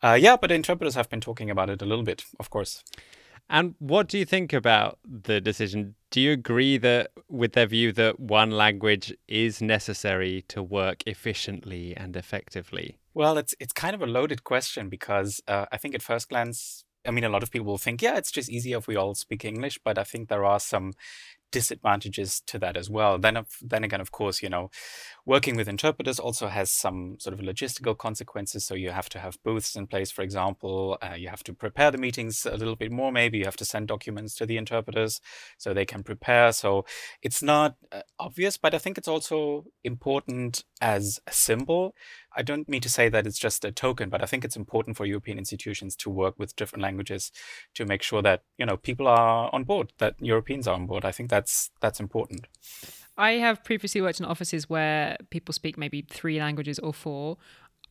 uh, 0.02 0.18
yeah, 0.20 0.38
but 0.38 0.52
interpreters 0.52 0.96
have 0.96 1.10
been 1.10 1.22
talking 1.22 1.50
about 1.50 1.70
it 1.70 1.82
a 1.82 1.86
little 1.86 2.04
bit, 2.06 2.24
of 2.40 2.50
course. 2.50 2.84
And 3.50 3.76
what 3.80 4.08
do 4.08 4.18
you 4.18 4.26
think 4.26 4.54
about 4.54 4.98
the 5.06 5.40
decision? 5.40 5.96
Do 6.10 6.20
you 6.20 6.32
agree 6.32 6.78
that 6.78 7.12
with 7.30 7.54
their 7.54 7.68
view 7.68 7.92
that 7.94 8.20
one 8.20 8.52
language 8.52 9.14
is 9.28 9.62
necessary 9.62 10.44
to 10.48 10.64
work 10.64 11.04
efficiently 11.06 11.96
and 11.96 12.16
effectively? 12.16 12.98
Well, 13.14 13.38
it's 13.38 13.54
it's 13.60 13.74
kind 13.74 13.96
of 13.96 14.02
a 14.02 14.08
loaded 14.08 14.44
question 14.44 14.90
because 14.90 15.42
uh, 15.48 15.66
I 15.72 15.78
think 15.78 15.96
at 15.96 16.02
first 16.02 16.30
glance, 16.30 16.84
I 17.08 17.12
mean, 17.12 17.24
a 17.24 17.30
lot 17.30 17.44
of 17.44 17.52
people 17.52 17.68
will 17.68 17.78
think, 17.78 18.02
yeah, 18.02 18.18
it's 18.18 18.32
just 18.32 18.50
easier 18.50 18.78
if 18.78 18.88
we 18.88 18.96
all 18.96 19.14
speak 19.16 19.46
English, 19.46 19.80
but 19.84 19.98
I 19.98 20.04
think 20.04 20.28
there 20.28 20.44
are 20.44 20.60
some 20.60 20.94
disadvantages 21.56 22.42
to 22.48 22.60
that 22.60 22.76
as 22.76 22.90
well. 22.90 23.18
Then, 23.18 23.46
then 23.62 23.86
again, 23.86 24.02
of 24.02 24.12
course, 24.12 24.44
you 24.44 24.50
know, 24.50 24.70
working 25.26 25.56
with 25.56 25.70
interpreters 25.70 26.20
also 26.20 26.48
has 26.48 26.70
some 26.70 27.16
sort 27.18 27.34
of 27.34 27.40
logistical 27.40 27.98
consequences. 27.98 28.66
So 28.66 28.76
you 28.76 28.92
have 28.92 29.08
to 29.10 29.20
have 29.20 29.42
booths 29.42 29.78
in 29.78 29.88
place, 29.88 30.12
for 30.12 30.22
example. 30.22 30.98
Uh, 31.02 31.16
you 31.16 31.30
have 31.30 31.46
to 31.46 31.54
prepare 31.54 31.92
the 31.92 31.98
meetings 31.98 32.46
a 32.46 32.58
little 32.58 32.76
bit 32.76 32.92
more. 32.92 33.10
Maybe 33.10 33.38
you 33.38 33.46
have 33.46 33.56
to 33.56 33.66
send 33.74 33.88
documents 33.88 34.36
to 34.36 34.46
the 34.46 34.58
interpreters 34.58 35.22
so 35.58 35.74
they 35.74 35.86
can 35.86 36.04
prepare. 36.04 36.52
So 36.52 36.86
it's 37.22 37.42
not 37.42 37.78
uh, 37.90 38.02
obvious, 38.20 38.58
but 38.58 38.74
I 38.76 38.78
think 38.78 38.98
it's 38.98 39.08
also 39.08 39.66
important 39.86 40.66
as 40.82 41.22
a 41.26 41.32
symbol. 41.32 41.96
I 42.36 42.42
don't 42.42 42.68
mean 42.68 42.82
to 42.82 42.90
say 42.90 43.10
that 43.10 43.26
it's 43.26 43.40
just 43.40 43.64
a 43.64 43.72
token, 43.72 44.10
but 44.10 44.22
I 44.22 44.26
think 44.26 44.44
it's 44.44 44.58
important 44.58 44.98
for 44.98 45.06
European 45.06 45.38
institutions 45.38 45.96
to 45.98 46.10
work 46.10 46.36
with 46.38 46.56
different 46.56 46.84
languages 46.84 47.32
to 47.76 47.86
make 47.86 48.02
sure 48.02 48.22
that 48.22 48.44
you 48.58 48.66
know 48.66 48.78
people 48.78 49.08
are 49.08 49.50
on 49.54 49.64
board, 49.64 49.94
that 50.00 50.16
Europeans 50.20 50.68
are 50.68 50.76
on 50.76 50.86
board. 50.88 51.06
I 51.06 51.12
think 51.12 51.30
that's 51.30 51.72
that's 51.80 52.00
important. 52.00 52.48
I 53.18 53.34
have 53.34 53.64
previously 53.64 54.02
worked 54.02 54.20
in 54.20 54.26
offices 54.26 54.70
where 54.70 55.18
people 55.30 55.54
speak 55.54 55.78
maybe 55.78 56.02
three 56.02 56.40
languages 56.40 56.80
or 56.80 56.94
four. 56.94 57.38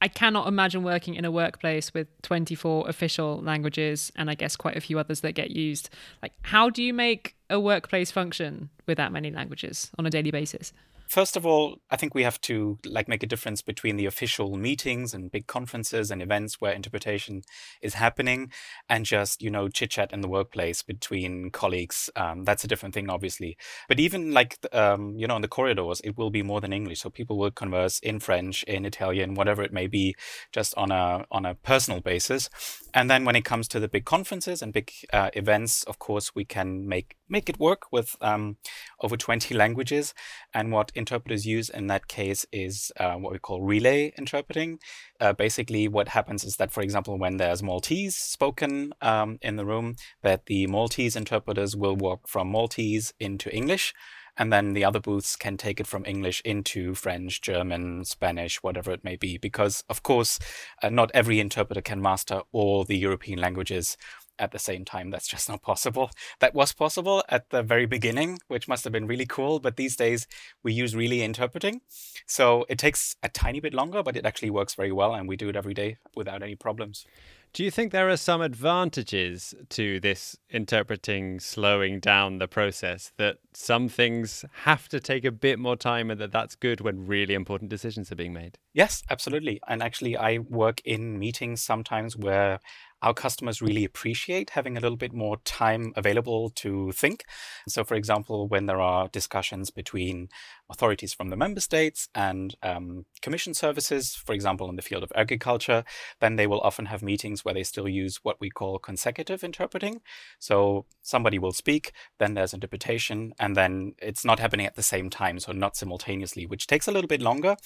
I 0.02 0.08
cannot 0.08 0.48
imagine 0.48 0.82
working 0.82 1.14
in 1.14 1.24
a 1.24 1.30
workplace 1.30 1.94
with 1.94 2.08
24 2.22 2.88
official 2.88 3.40
languages 3.40 4.12
and 4.16 4.28
I 4.28 4.34
guess 4.34 4.56
quite 4.56 4.76
a 4.76 4.80
few 4.80 4.98
others 4.98 5.20
that 5.20 5.32
get 5.32 5.50
used. 5.50 5.88
Like, 6.20 6.32
how 6.42 6.68
do 6.68 6.82
you 6.82 6.92
make 6.92 7.36
a 7.48 7.58
workplace 7.58 8.10
function 8.10 8.68
with 8.86 8.98
that 8.98 9.12
many 9.12 9.30
languages 9.30 9.90
on 9.98 10.04
a 10.04 10.10
daily 10.10 10.30
basis? 10.30 10.72
First 11.08 11.36
of 11.36 11.46
all, 11.46 11.78
I 11.90 11.96
think 11.96 12.14
we 12.14 12.22
have 12.22 12.40
to 12.42 12.78
like 12.84 13.08
make 13.08 13.22
a 13.22 13.26
difference 13.26 13.62
between 13.62 13.96
the 13.96 14.06
official 14.06 14.56
meetings 14.56 15.14
and 15.14 15.30
big 15.30 15.46
conferences 15.46 16.10
and 16.10 16.22
events 16.22 16.60
where 16.60 16.72
interpretation 16.72 17.42
is 17.80 17.94
happening, 17.94 18.50
and 18.88 19.04
just 19.04 19.42
you 19.42 19.50
know 19.50 19.68
chit 19.68 19.90
chat 19.90 20.12
in 20.12 20.20
the 20.20 20.28
workplace 20.28 20.82
between 20.82 21.50
colleagues. 21.50 22.10
Um, 22.16 22.44
that's 22.44 22.64
a 22.64 22.68
different 22.68 22.94
thing, 22.94 23.10
obviously. 23.10 23.56
But 23.88 24.00
even 24.00 24.32
like 24.32 24.58
um, 24.72 25.16
you 25.16 25.26
know 25.26 25.36
in 25.36 25.42
the 25.42 25.48
corridors, 25.48 26.00
it 26.02 26.16
will 26.16 26.30
be 26.30 26.42
more 26.42 26.60
than 26.60 26.72
English, 26.72 27.00
so 27.00 27.10
people 27.10 27.38
will 27.38 27.50
converse 27.50 27.98
in 28.00 28.20
French, 28.20 28.62
in 28.64 28.84
Italian, 28.84 29.34
whatever 29.34 29.62
it 29.62 29.72
may 29.72 29.86
be, 29.86 30.14
just 30.52 30.74
on 30.76 30.90
a 30.90 31.24
on 31.30 31.44
a 31.44 31.54
personal 31.54 32.00
basis. 32.00 32.48
And 32.94 33.10
then 33.10 33.24
when 33.24 33.36
it 33.36 33.44
comes 33.44 33.66
to 33.68 33.80
the 33.80 33.88
big 33.88 34.04
conferences 34.04 34.62
and 34.62 34.72
big 34.72 34.92
uh, 35.12 35.30
events, 35.34 35.82
of 35.84 35.98
course, 35.98 36.34
we 36.34 36.44
can 36.44 36.88
make 36.88 37.16
make 37.28 37.48
it 37.48 37.58
work 37.58 37.90
with 37.90 38.16
um, 38.20 38.56
over 39.00 39.16
20 39.16 39.54
languages. 39.62 40.14
And 40.52 40.72
what 40.72 40.92
interpreters 40.94 41.46
use 41.46 41.68
in 41.68 41.86
that 41.88 42.08
case 42.08 42.46
is 42.52 42.92
uh, 42.98 43.14
what 43.14 43.32
we 43.32 43.38
call 43.38 43.62
relay 43.62 44.12
interpreting. 44.16 44.78
Uh, 45.20 45.32
basically, 45.32 45.88
what 45.88 46.08
happens 46.08 46.44
is 46.44 46.56
that, 46.56 46.72
for 46.72 46.82
example, 46.82 47.18
when 47.18 47.36
there's 47.36 47.62
Maltese 47.62 48.16
spoken 48.16 48.92
um, 49.00 49.38
in 49.42 49.56
the 49.56 49.64
room, 49.64 49.96
that 50.22 50.46
the 50.46 50.66
Maltese 50.66 51.16
interpreters 51.16 51.76
will 51.76 51.96
walk 51.96 52.28
from 52.28 52.48
Maltese 52.48 53.12
into 53.18 53.54
English, 53.54 53.94
and 54.36 54.52
then 54.52 54.72
the 54.72 54.84
other 54.84 54.98
booths 55.00 55.36
can 55.36 55.56
take 55.56 55.78
it 55.78 55.86
from 55.86 56.04
English 56.04 56.42
into 56.44 56.94
French, 56.94 57.40
German, 57.40 58.04
Spanish, 58.04 58.62
whatever 58.62 58.90
it 58.90 59.04
may 59.04 59.16
be. 59.16 59.38
Because, 59.38 59.84
of 59.88 60.02
course, 60.02 60.38
uh, 60.82 60.88
not 60.88 61.10
every 61.14 61.38
interpreter 61.38 61.80
can 61.80 62.02
master 62.02 62.42
all 62.52 62.84
the 62.84 62.98
European 62.98 63.38
languages 63.38 63.96
at 64.38 64.52
the 64.52 64.58
same 64.58 64.84
time. 64.84 65.10
That's 65.10 65.28
just 65.28 65.48
not 65.48 65.62
possible. 65.62 66.10
That 66.40 66.54
was 66.54 66.72
possible 66.72 67.22
at 67.28 67.50
the 67.50 67.62
very 67.62 67.86
beginning, 67.86 68.38
which 68.48 68.68
must 68.68 68.84
have 68.84 68.92
been 68.92 69.06
really 69.06 69.26
cool. 69.26 69.60
But 69.60 69.76
these 69.76 69.96
days 69.96 70.26
we 70.62 70.72
use 70.72 70.94
relay 70.94 71.20
interpreting. 71.20 71.80
So 72.26 72.64
it 72.68 72.78
takes 72.78 73.16
a 73.22 73.28
tiny 73.28 73.60
bit 73.60 73.74
longer, 73.74 74.02
but 74.02 74.16
it 74.16 74.26
actually 74.26 74.50
works 74.50 74.74
very 74.74 74.92
well. 74.92 75.14
And 75.14 75.28
we 75.28 75.36
do 75.36 75.48
it 75.48 75.56
every 75.56 75.74
day 75.74 75.98
without 76.14 76.42
any 76.42 76.56
problems. 76.56 77.06
Do 77.54 77.62
you 77.62 77.70
think 77.70 77.92
there 77.92 78.10
are 78.10 78.16
some 78.16 78.42
advantages 78.42 79.54
to 79.68 80.00
this 80.00 80.36
interpreting 80.50 81.38
slowing 81.38 82.00
down 82.00 82.38
the 82.38 82.48
process 82.48 83.12
that 83.16 83.36
some 83.52 83.88
things 83.88 84.44
have 84.64 84.88
to 84.88 84.98
take 84.98 85.24
a 85.24 85.30
bit 85.30 85.60
more 85.60 85.76
time 85.76 86.10
and 86.10 86.20
that 86.20 86.32
that's 86.32 86.56
good 86.56 86.80
when 86.80 87.06
really 87.06 87.32
important 87.32 87.70
decisions 87.70 88.10
are 88.10 88.16
being 88.16 88.32
made? 88.32 88.58
Yes, 88.72 89.04
absolutely. 89.08 89.60
And 89.68 89.84
actually, 89.84 90.16
I 90.16 90.38
work 90.38 90.80
in 90.84 91.16
meetings 91.16 91.62
sometimes 91.62 92.16
where 92.16 92.58
our 93.04 93.12
customers 93.12 93.60
really 93.60 93.84
appreciate 93.84 94.50
having 94.50 94.78
a 94.78 94.80
little 94.80 94.96
bit 94.96 95.12
more 95.12 95.36
time 95.44 95.92
available 95.94 96.48
to 96.48 96.90
think. 96.92 97.24
So, 97.68 97.84
for 97.84 97.96
example, 97.96 98.48
when 98.48 98.64
there 98.64 98.80
are 98.80 99.08
discussions 99.08 99.70
between 99.70 100.30
authorities 100.70 101.12
from 101.12 101.28
the 101.28 101.36
member 101.36 101.60
states 101.60 102.08
and 102.14 102.54
um, 102.62 103.04
commission 103.20 103.52
services, 103.52 104.14
for 104.14 104.32
example, 104.32 104.70
in 104.70 104.76
the 104.76 104.82
field 104.82 105.02
of 105.02 105.12
agriculture, 105.14 105.84
then 106.20 106.36
they 106.36 106.46
will 106.46 106.62
often 106.62 106.86
have 106.86 107.02
meetings 107.02 107.44
where 107.44 107.52
they 107.52 107.62
still 107.62 107.86
use 107.86 108.20
what 108.22 108.40
we 108.40 108.48
call 108.48 108.78
consecutive 108.78 109.44
interpreting. 109.44 110.00
So, 110.38 110.86
somebody 111.02 111.38
will 111.38 111.52
speak, 111.52 111.92
then 112.18 112.32
there's 112.32 112.54
interpretation, 112.54 113.34
and 113.38 113.54
then 113.54 113.96
it's 114.00 114.24
not 114.24 114.38
happening 114.38 114.64
at 114.64 114.76
the 114.76 114.82
same 114.82 115.10
time, 115.10 115.38
so 115.40 115.52
not 115.52 115.76
simultaneously, 115.76 116.46
which 116.46 116.66
takes 116.66 116.88
a 116.88 116.92
little 116.92 117.08
bit 117.08 117.20
longer. 117.20 117.56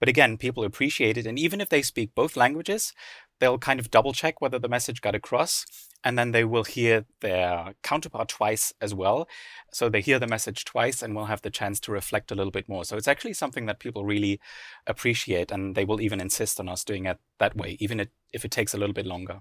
But 0.00 0.08
again, 0.08 0.38
people 0.38 0.64
appreciate 0.64 1.18
it. 1.18 1.26
And 1.26 1.38
even 1.38 1.60
if 1.60 1.68
they 1.68 1.82
speak 1.82 2.14
both 2.14 2.34
languages, 2.34 2.94
they'll 3.40 3.58
kind 3.58 3.80
of 3.80 3.90
double 3.90 4.12
check 4.12 4.40
whether 4.40 4.58
the 4.58 4.68
message 4.68 5.00
got 5.00 5.14
across 5.14 5.66
and 6.04 6.18
then 6.18 6.32
they 6.32 6.44
will 6.44 6.64
hear 6.64 7.04
their 7.20 7.74
counterpart 7.82 8.28
twice 8.28 8.72
as 8.80 8.94
well. 8.94 9.28
So 9.72 9.88
they 9.88 10.00
hear 10.00 10.18
the 10.18 10.26
message 10.26 10.64
twice 10.64 11.02
and 11.02 11.14
will 11.14 11.26
have 11.26 11.42
the 11.42 11.50
chance 11.50 11.80
to 11.80 11.92
reflect 11.92 12.30
a 12.30 12.34
little 12.34 12.52
bit 12.52 12.68
more. 12.68 12.84
So 12.84 12.96
it's 12.96 13.08
actually 13.08 13.34
something 13.34 13.66
that 13.66 13.80
people 13.80 14.04
really 14.04 14.40
appreciate 14.86 15.50
and 15.50 15.74
they 15.74 15.84
will 15.84 16.00
even 16.00 16.20
insist 16.20 16.60
on 16.60 16.68
us 16.68 16.84
doing 16.84 17.06
it 17.06 17.18
that 17.38 17.56
way 17.56 17.76
even 17.80 18.06
if 18.32 18.44
it 18.44 18.50
takes 18.50 18.72
a 18.74 18.78
little 18.78 18.94
bit 18.94 19.06
longer 19.06 19.40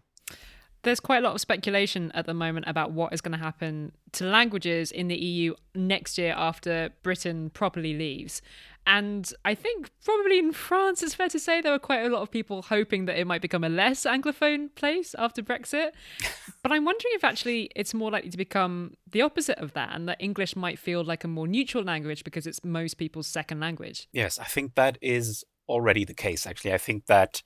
there's 0.85 0.99
quite 0.99 1.17
a 1.17 1.21
lot 1.21 1.33
of 1.33 1.41
speculation 1.41 2.11
at 2.13 2.25
the 2.27 2.33
moment 2.33 2.65
about 2.67 2.91
what 2.91 3.11
is 3.11 3.19
going 3.19 3.37
to 3.37 3.43
happen 3.43 3.91
to 4.13 4.23
languages 4.23 4.91
in 4.91 5.07
the 5.07 5.17
EU 5.17 5.53
next 5.73 6.17
year 6.17 6.33
after 6.37 6.91
Britain 7.03 7.49
properly 7.49 7.93
leaves. 7.93 8.41
And 8.87 9.33
I 9.43 9.55
think 9.55 9.89
probably 10.03 10.37
in 10.37 10.51
France, 10.53 11.01
it's 11.01 11.15
fair 11.15 11.27
to 11.29 11.39
say 11.39 11.59
there 11.59 11.71
were 11.71 11.79
quite 11.79 12.05
a 12.05 12.09
lot 12.09 12.21
of 12.21 12.29
people 12.29 12.61
hoping 12.61 13.05
that 13.05 13.17
it 13.17 13.25
might 13.25 13.41
become 13.41 13.63
a 13.63 13.69
less 13.69 14.05
Anglophone 14.05 14.73
place 14.75 15.15
after 15.17 15.41
Brexit. 15.41 15.89
but 16.61 16.71
I'm 16.71 16.85
wondering 16.85 17.13
if 17.15 17.23
actually 17.23 17.71
it's 17.75 17.95
more 17.95 18.11
likely 18.11 18.29
to 18.29 18.37
become 18.37 18.93
the 19.09 19.23
opposite 19.23 19.57
of 19.57 19.73
that 19.73 19.89
and 19.95 20.07
that 20.07 20.17
English 20.19 20.55
might 20.55 20.77
feel 20.77 21.03
like 21.03 21.23
a 21.23 21.27
more 21.27 21.47
neutral 21.47 21.83
language 21.83 22.23
because 22.23 22.45
it's 22.45 22.63
most 22.63 22.93
people's 22.95 23.25
second 23.25 23.59
language. 23.59 24.07
Yes, 24.13 24.37
I 24.37 24.45
think 24.45 24.75
that 24.75 24.99
is 25.01 25.43
already 25.67 26.05
the 26.05 26.13
case, 26.13 26.45
actually. 26.45 26.73
I 26.73 26.77
think 26.77 27.07
that 27.07 27.41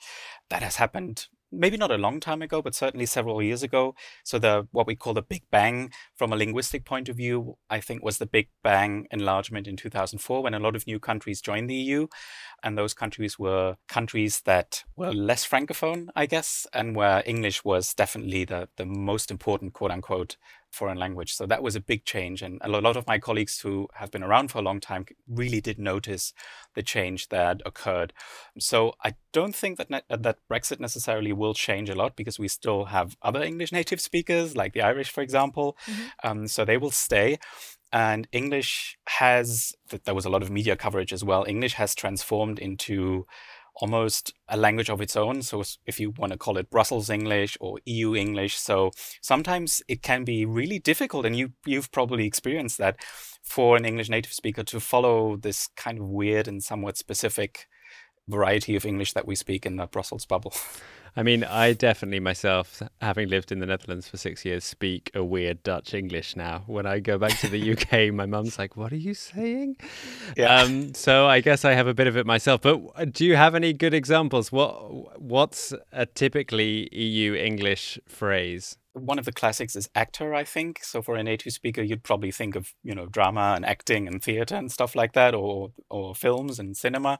that 0.49 0.61
has 0.61 0.75
happened 0.75 1.27
maybe 1.51 1.77
not 1.77 1.91
a 1.91 1.97
long 1.97 2.19
time 2.19 2.41
ago, 2.41 2.61
but 2.61 2.75
certainly 2.75 3.05
several 3.05 3.41
years 3.41 3.63
ago. 3.63 3.95
So 4.23 4.39
the 4.39 4.67
what 4.71 4.87
we 4.87 4.95
call 4.95 5.13
the 5.13 5.21
Big 5.21 5.43
Bang 5.51 5.91
from 6.15 6.31
a 6.31 6.35
linguistic 6.35 6.85
point 6.85 7.09
of 7.09 7.17
view, 7.17 7.57
I 7.69 7.79
think 7.79 8.03
was 8.03 8.17
the 8.17 8.25
Big 8.25 8.49
Bang 8.63 9.07
enlargement 9.11 9.67
in 9.67 9.75
2004 9.75 10.43
when 10.43 10.53
a 10.53 10.59
lot 10.59 10.75
of 10.75 10.87
new 10.87 10.99
countries 10.99 11.41
joined 11.41 11.69
the 11.69 11.75
EU. 11.75 12.07
And 12.63 12.77
those 12.77 12.93
countries 12.93 13.39
were 13.39 13.75
countries 13.87 14.41
that 14.45 14.83
were 14.95 15.13
less 15.13 15.47
francophone, 15.47 16.07
I 16.15 16.25
guess, 16.25 16.67
and 16.73 16.95
where 16.95 17.23
English 17.25 17.63
was 17.63 17.93
definitely 17.93 18.45
the, 18.45 18.69
the 18.77 18.85
most 18.85 19.31
important 19.31 19.73
quote 19.73 19.91
unquote 19.91 20.37
foreign 20.71 20.97
language. 20.97 21.33
So 21.33 21.45
that 21.45 21.63
was 21.63 21.75
a 21.75 21.81
big 21.81 22.05
change. 22.05 22.41
And 22.41 22.59
a 22.61 22.67
lot 22.67 22.97
of 22.97 23.07
my 23.07 23.19
colleagues 23.19 23.59
who 23.61 23.87
have 23.95 24.11
been 24.11 24.23
around 24.23 24.51
for 24.51 24.59
a 24.59 24.61
long 24.61 24.79
time 24.79 25.05
really 25.27 25.61
did 25.61 25.79
notice 25.79 26.33
the 26.75 26.83
change 26.83 27.29
that 27.29 27.61
occurred. 27.65 28.13
So 28.59 28.93
I 29.03 29.15
don't 29.33 29.55
think 29.55 29.77
that 29.77 29.89
ne- 29.89 30.01
that 30.09 30.37
Brexit 30.51 30.79
necessarily 30.79 31.33
will 31.33 31.53
change 31.53 31.89
a 31.89 31.95
lot 31.95 32.15
because 32.15 32.39
we 32.39 32.47
still 32.47 32.85
have 32.85 33.17
other 33.21 33.41
English 33.41 33.71
native 33.71 34.01
speakers, 34.01 34.55
like 34.55 34.73
the 34.73 34.81
Irish, 34.81 35.09
for 35.09 35.21
example. 35.21 35.77
Mm-hmm. 35.87 36.27
Um, 36.27 36.47
so 36.47 36.65
they 36.65 36.77
will 36.77 36.91
stay. 36.91 37.39
And 37.91 38.27
English 38.31 38.97
has, 39.07 39.73
there 40.05 40.13
was 40.13 40.25
a 40.25 40.29
lot 40.29 40.43
of 40.43 40.51
media 40.51 40.75
coverage 40.75 41.11
as 41.11 41.23
well. 41.23 41.43
English 41.47 41.73
has 41.73 41.95
transformed 41.95 42.59
into 42.59 43.25
almost 43.75 44.33
a 44.47 44.57
language 44.57 44.89
of 44.89 45.01
its 45.01 45.15
own. 45.15 45.41
So 45.41 45.63
if 45.85 45.99
you 45.99 46.11
want 46.17 46.33
to 46.33 46.37
call 46.37 46.57
it 46.57 46.69
Brussels 46.69 47.09
English 47.09 47.57
or 47.59 47.79
EU 47.85 48.15
English, 48.15 48.57
so 48.57 48.91
sometimes 49.21 49.81
it 49.87 50.01
can 50.01 50.23
be 50.23 50.45
really 50.45 50.79
difficult, 50.79 51.25
and 51.25 51.35
you 51.35 51.53
you've 51.65 51.91
probably 51.91 52.25
experienced 52.25 52.77
that 52.77 52.97
for 53.43 53.77
an 53.77 53.85
English 53.85 54.09
native 54.09 54.33
speaker 54.33 54.63
to 54.63 54.79
follow 54.79 55.37
this 55.37 55.69
kind 55.75 55.99
of 55.99 56.05
weird 56.05 56.47
and 56.47 56.63
somewhat 56.63 56.97
specific 56.97 57.67
variety 58.27 58.75
of 58.75 58.85
English 58.85 59.13
that 59.13 59.27
we 59.27 59.35
speak 59.35 59.65
in 59.65 59.77
the 59.77 59.87
Brussels 59.87 60.25
bubble. 60.25 60.53
I 61.19 61.23
mean, 61.23 61.43
I 61.43 61.73
definitely 61.73 62.21
myself, 62.21 62.81
having 63.01 63.27
lived 63.27 63.51
in 63.51 63.59
the 63.59 63.65
Netherlands 63.65 64.07
for 64.07 64.15
six 64.15 64.45
years, 64.45 64.63
speak 64.63 65.11
a 65.13 65.21
weird 65.21 65.61
Dutch 65.63 65.93
English 65.93 66.37
now. 66.37 66.63
When 66.65 66.85
I 66.85 67.01
go 67.01 67.17
back 67.17 67.37
to 67.39 67.49
the 67.49 67.73
UK, 67.73 68.13
my 68.13 68.25
mum's 68.25 68.57
like, 68.57 68.77
"What 68.77 68.93
are 68.93 69.03
you 69.09 69.13
saying?" 69.13 69.75
Yeah. 70.37 70.61
Um, 70.61 70.93
so 70.93 71.27
I 71.27 71.41
guess 71.41 71.65
I 71.65 71.73
have 71.73 71.87
a 71.87 71.93
bit 71.93 72.07
of 72.07 72.15
it 72.15 72.25
myself. 72.25 72.61
But 72.61 72.81
uh, 72.95 73.03
do 73.03 73.25
you 73.25 73.35
have 73.35 73.53
any 73.53 73.73
good 73.73 73.93
examples? 73.93 74.49
What 74.49 75.19
What's 75.21 75.73
a 75.91 76.05
typically 76.05 76.87
EU 76.93 77.33
English 77.33 77.99
phrase? 78.07 78.77
one 78.93 79.19
of 79.19 79.25
the 79.25 79.31
classics 79.31 79.75
is 79.75 79.89
actor, 79.95 80.33
I 80.33 80.43
think. 80.43 80.83
So 80.83 81.01
for 81.01 81.15
a 81.15 81.23
native 81.23 81.53
speaker, 81.53 81.81
you'd 81.81 82.03
probably 82.03 82.31
think 82.31 82.55
of 82.55 82.73
you 82.83 82.95
know 82.95 83.05
drama 83.05 83.53
and 83.55 83.65
acting 83.65 84.07
and 84.07 84.21
theater 84.21 84.55
and 84.55 84.71
stuff 84.71 84.95
like 84.95 85.13
that, 85.13 85.33
or 85.33 85.71
or 85.89 86.15
films 86.15 86.59
and 86.59 86.75
cinema. 86.75 87.19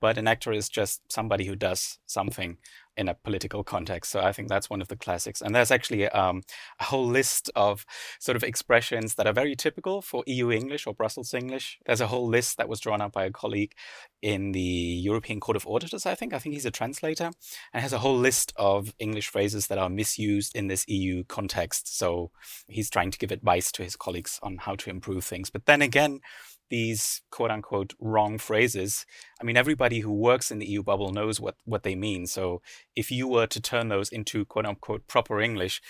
But 0.00 0.18
an 0.18 0.28
actor 0.28 0.52
is 0.52 0.68
just 0.68 1.00
somebody 1.10 1.46
who 1.46 1.56
does 1.56 1.98
something 2.06 2.58
in 2.98 3.08
a 3.08 3.14
political 3.14 3.62
context. 3.62 4.10
So 4.10 4.20
I 4.20 4.32
think 4.32 4.48
that's 4.48 4.68
one 4.68 4.82
of 4.82 4.88
the 4.88 4.96
classics. 4.96 5.40
And 5.40 5.54
there's 5.54 5.70
actually 5.70 6.08
um, 6.08 6.42
a 6.80 6.84
whole 6.84 7.06
list 7.06 7.48
of 7.54 7.86
sort 8.18 8.36
of 8.36 8.42
expressions 8.42 9.14
that 9.14 9.26
are 9.26 9.32
very 9.32 9.54
typical 9.54 10.02
for 10.02 10.24
EU 10.26 10.50
English 10.50 10.86
or 10.86 10.94
Brussels 10.94 11.32
English. 11.32 11.78
There's 11.86 12.00
a 12.00 12.08
whole 12.08 12.26
list 12.26 12.56
that 12.58 12.68
was 12.68 12.80
drawn 12.80 13.00
up 13.00 13.12
by 13.12 13.24
a 13.24 13.30
colleague 13.30 13.74
in 14.20 14.50
the 14.50 14.60
European 14.60 15.38
Court 15.38 15.56
of 15.56 15.66
Auditors, 15.66 16.04
I 16.04 16.16
think. 16.16 16.34
I 16.34 16.40
think 16.40 16.54
he's 16.54 16.66
a 16.66 16.72
translator 16.72 17.30
and 17.72 17.82
has 17.82 17.92
a 17.92 17.98
whole 17.98 18.18
list 18.18 18.52
of 18.56 18.92
English 18.98 19.28
phrases 19.28 19.68
that 19.68 19.78
are 19.78 19.88
misused 19.88 20.56
in 20.56 20.66
this 20.66 20.84
EU 20.88 21.22
context. 21.24 21.96
So 21.96 22.32
he's 22.66 22.90
trying 22.90 23.12
to 23.12 23.18
give 23.18 23.30
advice 23.30 23.70
to 23.72 23.84
his 23.84 23.94
colleagues 23.94 24.40
on 24.42 24.58
how 24.58 24.74
to 24.74 24.90
improve 24.90 25.24
things. 25.24 25.50
But 25.50 25.66
then 25.66 25.82
again, 25.82 26.20
these 26.70 27.22
quote 27.30 27.50
unquote 27.50 27.94
wrong 28.00 28.38
phrases, 28.38 29.06
I 29.40 29.44
mean, 29.44 29.56
everybody 29.56 30.00
who 30.00 30.12
works 30.12 30.50
in 30.50 30.58
the 30.58 30.66
EU 30.66 30.82
bubble 30.82 31.12
knows 31.12 31.40
what, 31.40 31.56
what 31.64 31.82
they 31.82 31.94
mean. 31.94 32.26
So 32.26 32.62
if 32.94 33.10
you 33.10 33.28
were 33.28 33.46
to 33.46 33.60
turn 33.60 33.88
those 33.88 34.10
into 34.10 34.44
quote 34.44 34.66
unquote 34.66 35.06
proper 35.06 35.40
English, 35.40 35.80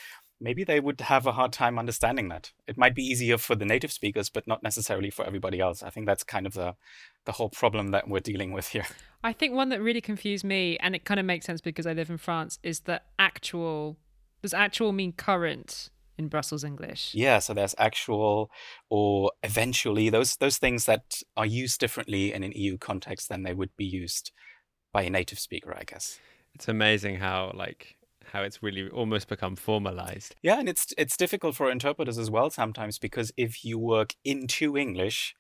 maybe 0.40 0.64
they 0.64 0.80
would 0.80 1.00
have 1.00 1.26
a 1.26 1.32
hard 1.32 1.52
time 1.52 1.78
understanding 1.78 2.28
that. 2.28 2.52
It 2.66 2.76
might 2.76 2.94
be 2.94 3.02
easier 3.02 3.38
for 3.38 3.54
the 3.54 3.64
native 3.64 3.92
speakers, 3.92 4.28
but 4.28 4.46
not 4.46 4.62
necessarily 4.62 5.10
for 5.10 5.24
everybody 5.26 5.60
else. 5.60 5.82
I 5.82 5.90
think 5.90 6.06
that's 6.06 6.24
kind 6.24 6.46
of 6.46 6.54
the 6.54 6.74
the 7.24 7.32
whole 7.32 7.50
problem 7.50 7.88
that 7.88 8.08
we're 8.08 8.20
dealing 8.20 8.52
with 8.52 8.68
here. 8.68 8.86
I 9.22 9.32
think 9.32 9.52
one 9.54 9.68
that 9.70 9.82
really 9.82 10.00
confused 10.00 10.44
me, 10.44 10.78
and 10.78 10.94
it 10.94 11.04
kind 11.04 11.20
of 11.20 11.26
makes 11.26 11.44
sense 11.44 11.60
because 11.60 11.86
I 11.86 11.92
live 11.92 12.10
in 12.10 12.18
France, 12.18 12.58
is 12.62 12.80
the 12.80 13.02
actual. 13.18 13.98
Does 14.42 14.54
actual 14.54 14.92
mean 14.92 15.12
current? 15.12 15.90
In 16.18 16.28
Brussels 16.28 16.64
English. 16.64 17.14
Yeah, 17.14 17.38
so 17.38 17.54
there's 17.54 17.74
actual 17.78 18.50
or 18.90 19.33
eventually 19.42 20.11
those 20.11 20.37
those 20.37 20.59
things 20.59 20.85
that 20.87 21.22
are 21.37 21.46
used 21.46 21.81
differently 21.81 22.33
in 22.33 22.42
an 22.42 22.52
EU 22.52 22.78
context 22.78 23.28
than 23.28 23.42
they 23.42 23.54
would 23.54 23.74
be 23.76 23.85
used 23.85 24.33
by 24.92 25.02
a 25.02 25.11
native 25.11 25.38
speaker, 25.38 25.74
I 25.76 25.85
guess. 25.85 26.18
It's 26.54 26.68
amazing 26.68 27.16
how 27.16 27.52
like 27.54 27.96
how 28.33 28.42
it's 28.42 28.62
really 28.62 28.88
almost 28.90 29.28
become 29.28 29.57
formalized. 29.57 30.35
Yeah, 30.42 30.59
and 30.59 30.68
it's 30.68 30.92
it's 30.98 31.16
difficult 31.16 31.54
for 31.54 31.70
interpreters 31.70 32.18
as 32.18 32.31
well 32.31 32.50
sometimes 32.50 32.98
because 32.98 33.33
if 33.37 33.64
you 33.64 33.78
work 33.78 34.14
into 34.24 34.76
English, 34.76 35.35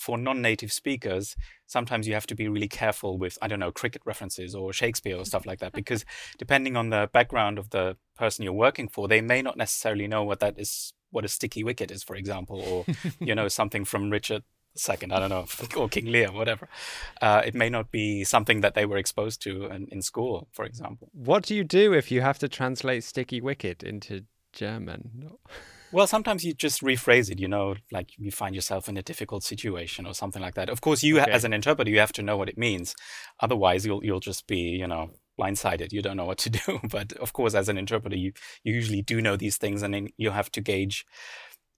for 0.00 0.16
non-native 0.16 0.72
speakers, 0.72 1.36
sometimes 1.66 2.08
you 2.08 2.14
have 2.14 2.26
to 2.26 2.34
be 2.34 2.48
really 2.48 2.68
careful 2.68 3.18
with 3.18 3.36
I 3.42 3.48
don't 3.48 3.60
know 3.60 3.70
cricket 3.70 4.00
references 4.06 4.54
or 4.54 4.72
Shakespeare 4.72 5.16
or 5.16 5.26
stuff 5.26 5.44
like 5.44 5.58
that 5.60 5.72
because 5.80 6.04
depending 6.38 6.74
on 6.74 6.88
the 6.88 7.10
background 7.12 7.58
of 7.58 7.70
the 7.70 7.96
person 8.16 8.42
you're 8.42 8.52
working 8.54 8.88
for, 8.88 9.08
they 9.08 9.20
may 9.20 9.42
not 9.42 9.58
necessarily 9.58 10.08
know 10.08 10.24
what 10.24 10.40
that 10.40 10.58
is, 10.58 10.94
what 11.10 11.24
a 11.24 11.28
sticky 11.28 11.62
wicket 11.62 11.90
is, 11.90 12.02
for 12.02 12.16
example, 12.16 12.60
or 12.60 12.86
you 13.20 13.34
know 13.34 13.48
something 13.60 13.84
from 13.84 14.08
Richard 14.08 14.42
II, 14.88 15.10
I 15.10 15.18
don't 15.20 15.28
know, 15.28 15.46
or 15.76 15.88
King 15.90 16.06
Lear, 16.06 16.32
whatever. 16.32 16.68
Uh, 17.20 17.42
it 17.44 17.54
may 17.54 17.68
not 17.68 17.90
be 17.90 18.24
something 18.24 18.62
that 18.62 18.74
they 18.74 18.86
were 18.86 18.96
exposed 18.96 19.42
to 19.42 19.66
in, 19.66 19.86
in 19.92 20.00
school, 20.00 20.48
for 20.52 20.64
example. 20.64 21.10
What 21.12 21.44
do 21.44 21.54
you 21.54 21.64
do 21.64 21.92
if 21.92 22.10
you 22.10 22.22
have 22.22 22.38
to 22.38 22.48
translate 22.48 23.04
Sticky 23.04 23.42
Wicket 23.42 23.82
into 23.82 24.24
German? 24.54 25.30
Well, 25.92 26.06
sometimes 26.06 26.44
you 26.44 26.54
just 26.54 26.82
rephrase 26.82 27.30
it, 27.30 27.40
you 27.40 27.48
know, 27.48 27.74
like 27.90 28.10
you 28.16 28.30
find 28.30 28.54
yourself 28.54 28.88
in 28.88 28.96
a 28.96 29.02
difficult 29.02 29.42
situation 29.42 30.06
or 30.06 30.14
something 30.14 30.40
like 30.40 30.54
that. 30.54 30.68
Of 30.68 30.80
course, 30.80 31.02
you 31.02 31.20
okay. 31.20 31.30
as 31.30 31.44
an 31.44 31.52
interpreter, 31.52 31.90
you 31.90 31.98
have 31.98 32.12
to 32.12 32.22
know 32.22 32.36
what 32.36 32.48
it 32.48 32.56
means. 32.56 32.94
Otherwise, 33.40 33.84
you'll 33.84 34.04
you'll 34.04 34.20
just 34.20 34.46
be, 34.46 34.58
you 34.58 34.86
know, 34.86 35.10
blindsided. 35.38 35.92
You 35.92 36.02
don't 36.02 36.16
know 36.16 36.26
what 36.26 36.38
to 36.38 36.50
do. 36.66 36.80
But 36.88 37.12
of 37.14 37.32
course, 37.32 37.54
as 37.54 37.68
an 37.68 37.78
interpreter, 37.78 38.16
you, 38.16 38.32
you 38.62 38.74
usually 38.74 39.02
do 39.02 39.20
know 39.20 39.36
these 39.36 39.56
things, 39.56 39.82
and 39.82 39.92
then 39.92 40.08
you 40.16 40.30
have 40.30 40.52
to 40.52 40.60
gauge 40.60 41.04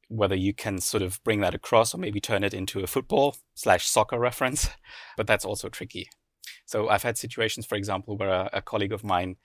whether 0.09 0.35
you 0.35 0.53
can 0.53 0.79
sort 0.79 1.03
of 1.03 1.22
bring 1.25 1.40
that 1.40 1.55
across 1.55 1.94
or 1.94 1.98
maybe 1.98 2.20
turn 2.20 2.44
it 2.44 2.53
into 2.53 2.81
a 2.81 2.87
football 2.87 3.37
slash 3.55 3.87
soccer 3.87 4.18
reference. 4.18 4.68
But 5.16 5.27
that's 5.27 5.44
also 5.44 5.68
tricky. 5.68 6.09
So 6.66 6.88
I've 6.88 7.03
had 7.03 7.16
situations, 7.16 7.66
for 7.66 7.77
example, 7.77 8.16
where 8.16 8.29
a, 8.29 8.51
a 8.55 8.62
colleague 8.62 8.92
of 8.92 9.05
mine 9.05 9.37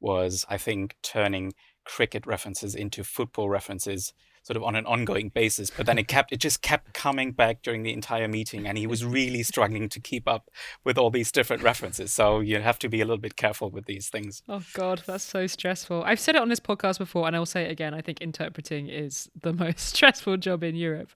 was, 0.00 0.44
I 0.48 0.56
think, 0.56 0.96
turning 1.02 1.52
cricket 1.90 2.24
references 2.24 2.74
into 2.74 3.02
football 3.02 3.48
references 3.48 4.12
sort 4.42 4.56
of 4.56 4.62
on 4.62 4.74
an 4.74 4.86
ongoing 4.86 5.28
basis 5.28 5.70
but 5.70 5.86
then 5.86 5.98
it 5.98 6.08
kept 6.08 6.32
it 6.32 6.38
just 6.38 6.62
kept 6.62 6.94
coming 6.94 7.32
back 7.32 7.62
during 7.62 7.82
the 7.82 7.92
entire 7.92 8.28
meeting 8.28 8.66
and 8.66 8.78
he 8.78 8.86
was 8.86 9.04
really 9.04 9.42
struggling 9.42 9.88
to 9.88 10.00
keep 10.00 10.28
up 10.28 10.48
with 10.84 10.96
all 10.96 11.10
these 11.10 11.30
different 11.30 11.62
references. 11.62 12.12
So 12.12 12.40
you 12.40 12.60
have 12.60 12.78
to 12.78 12.88
be 12.88 13.00
a 13.00 13.04
little 13.04 13.20
bit 13.20 13.36
careful 13.36 13.70
with 13.70 13.86
these 13.86 14.08
things. 14.08 14.42
Oh 14.48 14.62
god 14.72 15.02
that's 15.04 15.24
so 15.24 15.46
stressful. 15.46 16.04
I've 16.04 16.20
said 16.20 16.36
it 16.36 16.40
on 16.40 16.48
this 16.48 16.60
podcast 16.60 16.98
before 16.98 17.26
and 17.26 17.34
i'll 17.36 17.44
say 17.44 17.64
it 17.64 17.70
again. 17.70 17.92
I 17.92 18.00
think 18.00 18.20
interpreting 18.20 18.88
is 18.88 19.28
the 19.38 19.52
most 19.64 19.80
stressful 19.80 20.36
job 20.38 20.62
in 20.62 20.76
europe 20.76 21.10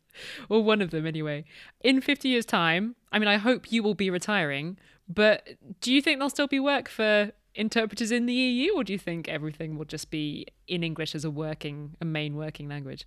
or 0.48 0.62
one 0.62 0.82
of 0.82 0.90
them 0.90 1.06
anyway. 1.06 1.44
In 1.82 2.00
50 2.00 2.28
years 2.28 2.44
time 2.44 2.96
i 3.12 3.18
mean 3.18 3.28
i 3.28 3.36
hope 3.36 3.72
you 3.72 3.82
will 3.82 3.94
be 3.94 4.10
retiring 4.10 4.76
but 5.08 5.48
do 5.80 5.92
you 5.92 6.00
think 6.02 6.18
there'll 6.18 6.30
still 6.30 6.46
be 6.46 6.60
work 6.60 6.88
for 6.88 7.32
interpreters 7.54 8.10
in 8.10 8.26
the 8.26 8.34
EU, 8.34 8.74
or 8.74 8.84
do 8.84 8.92
you 8.92 8.98
think 8.98 9.28
everything 9.28 9.76
will 9.76 9.84
just 9.84 10.10
be 10.10 10.46
in 10.66 10.82
English 10.82 11.14
as 11.14 11.24
a 11.24 11.30
working, 11.30 11.96
a 12.00 12.04
main 12.04 12.36
working 12.36 12.68
language? 12.68 13.06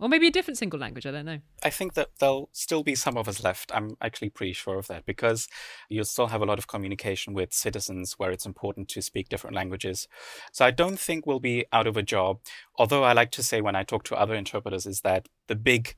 Or 0.00 0.08
maybe 0.08 0.28
a 0.28 0.30
different 0.30 0.58
single 0.58 0.78
language, 0.78 1.06
I 1.06 1.10
don't 1.10 1.24
know. 1.24 1.40
I 1.64 1.70
think 1.70 1.94
that 1.94 2.10
there'll 2.20 2.50
still 2.52 2.84
be 2.84 2.94
some 2.94 3.16
of 3.16 3.26
us 3.26 3.42
left. 3.42 3.72
I'm 3.74 3.96
actually 4.00 4.30
pretty 4.30 4.52
sure 4.52 4.78
of 4.78 4.86
that 4.86 5.04
because 5.04 5.48
you'll 5.88 6.04
still 6.04 6.28
have 6.28 6.40
a 6.40 6.46
lot 6.46 6.60
of 6.60 6.68
communication 6.68 7.34
with 7.34 7.52
citizens 7.52 8.12
where 8.12 8.30
it's 8.30 8.46
important 8.46 8.88
to 8.90 9.02
speak 9.02 9.28
different 9.28 9.56
languages. 9.56 10.06
So 10.52 10.64
I 10.64 10.70
don't 10.70 11.00
think 11.00 11.26
we'll 11.26 11.40
be 11.40 11.66
out 11.72 11.88
of 11.88 11.96
a 11.96 12.02
job. 12.02 12.40
Although 12.76 13.02
I 13.02 13.12
like 13.12 13.32
to 13.32 13.42
say 13.42 13.60
when 13.60 13.74
I 13.74 13.82
talk 13.82 14.04
to 14.04 14.14
other 14.14 14.36
interpreters 14.36 14.86
is 14.86 15.00
that 15.00 15.28
the 15.48 15.56
big 15.56 15.96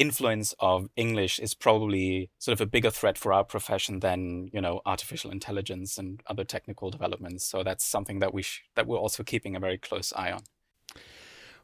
influence 0.00 0.54
of 0.58 0.88
English 0.96 1.38
is 1.38 1.52
probably 1.52 2.30
sort 2.38 2.54
of 2.54 2.60
a 2.62 2.66
bigger 2.66 2.90
threat 2.90 3.18
for 3.18 3.34
our 3.34 3.44
profession 3.44 4.00
than 4.00 4.48
you 4.52 4.60
know 4.60 4.80
artificial 4.86 5.30
intelligence 5.30 5.98
and 5.98 6.22
other 6.26 6.42
technical 6.42 6.90
developments. 6.90 7.44
So 7.44 7.62
that's 7.62 7.84
something 7.84 8.18
that 8.20 8.32
we 8.32 8.42
sh- 8.42 8.62
that 8.76 8.86
we're 8.86 8.98
also 8.98 9.22
keeping 9.22 9.54
a 9.54 9.60
very 9.60 9.76
close 9.78 10.12
eye 10.16 10.32
on. 10.32 10.42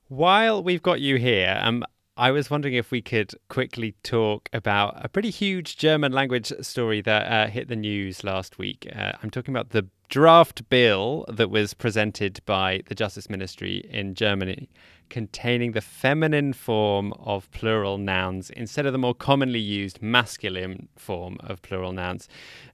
While 0.08 0.62
we've 0.62 0.82
got 0.82 1.00
you 1.00 1.16
here, 1.16 1.58
um, 1.60 1.82
I 2.18 2.30
was 2.30 2.48
wondering 2.48 2.72
if 2.72 2.90
we 2.90 3.02
could 3.02 3.34
quickly 3.50 3.94
talk 4.02 4.48
about 4.50 5.04
a 5.04 5.08
pretty 5.08 5.28
huge 5.28 5.76
German 5.76 6.12
language 6.12 6.50
story 6.62 7.02
that 7.02 7.30
uh, 7.30 7.50
hit 7.50 7.68
the 7.68 7.76
news 7.76 8.24
last 8.24 8.56
week. 8.56 8.90
Uh, 8.96 9.12
I'm 9.22 9.28
talking 9.28 9.52
about 9.52 9.70
the 9.70 9.86
draft 10.08 10.66
bill 10.70 11.26
that 11.28 11.50
was 11.50 11.74
presented 11.74 12.40
by 12.46 12.80
the 12.86 12.94
Justice 12.94 13.28
Ministry 13.28 13.86
in 13.90 14.14
Germany 14.14 14.70
containing 15.10 15.72
the 15.72 15.82
feminine 15.82 16.54
form 16.54 17.12
of 17.18 17.50
plural 17.50 17.98
nouns 17.98 18.48
instead 18.48 18.86
of 18.86 18.92
the 18.92 18.98
more 18.98 19.14
commonly 19.14 19.60
used 19.60 20.00
masculine 20.00 20.88
form 20.96 21.36
of 21.40 21.60
plural 21.60 21.92
nouns. 21.92 22.28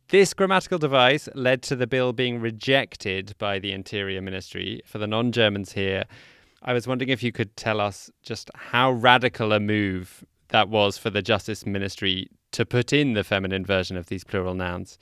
This 0.08 0.34
grammatical 0.34 0.78
device 0.78 1.28
led 1.34 1.62
to 1.62 1.74
the 1.74 1.88
bill 1.88 2.12
being 2.12 2.40
rejected 2.40 3.34
by 3.38 3.58
the 3.58 3.72
Interior 3.72 4.22
Ministry. 4.22 4.82
For 4.86 4.98
the 4.98 5.08
non 5.08 5.32
Germans 5.32 5.72
here, 5.72 6.04
I 6.64 6.72
was 6.72 6.86
wondering 6.86 7.08
if 7.08 7.22
you 7.22 7.32
could 7.32 7.56
tell 7.56 7.80
us 7.80 8.10
just 8.22 8.50
how 8.54 8.92
radical 8.92 9.52
a 9.52 9.58
move 9.58 10.24
that 10.48 10.68
was 10.68 10.96
for 10.96 11.10
the 11.10 11.22
Justice 11.22 11.66
Ministry 11.66 12.28
to 12.52 12.64
put 12.64 12.92
in 12.92 13.14
the 13.14 13.24
feminine 13.24 13.64
version 13.64 13.96
of 13.96 14.06
these 14.06 14.22
plural 14.22 14.54
nouns. 14.54 14.96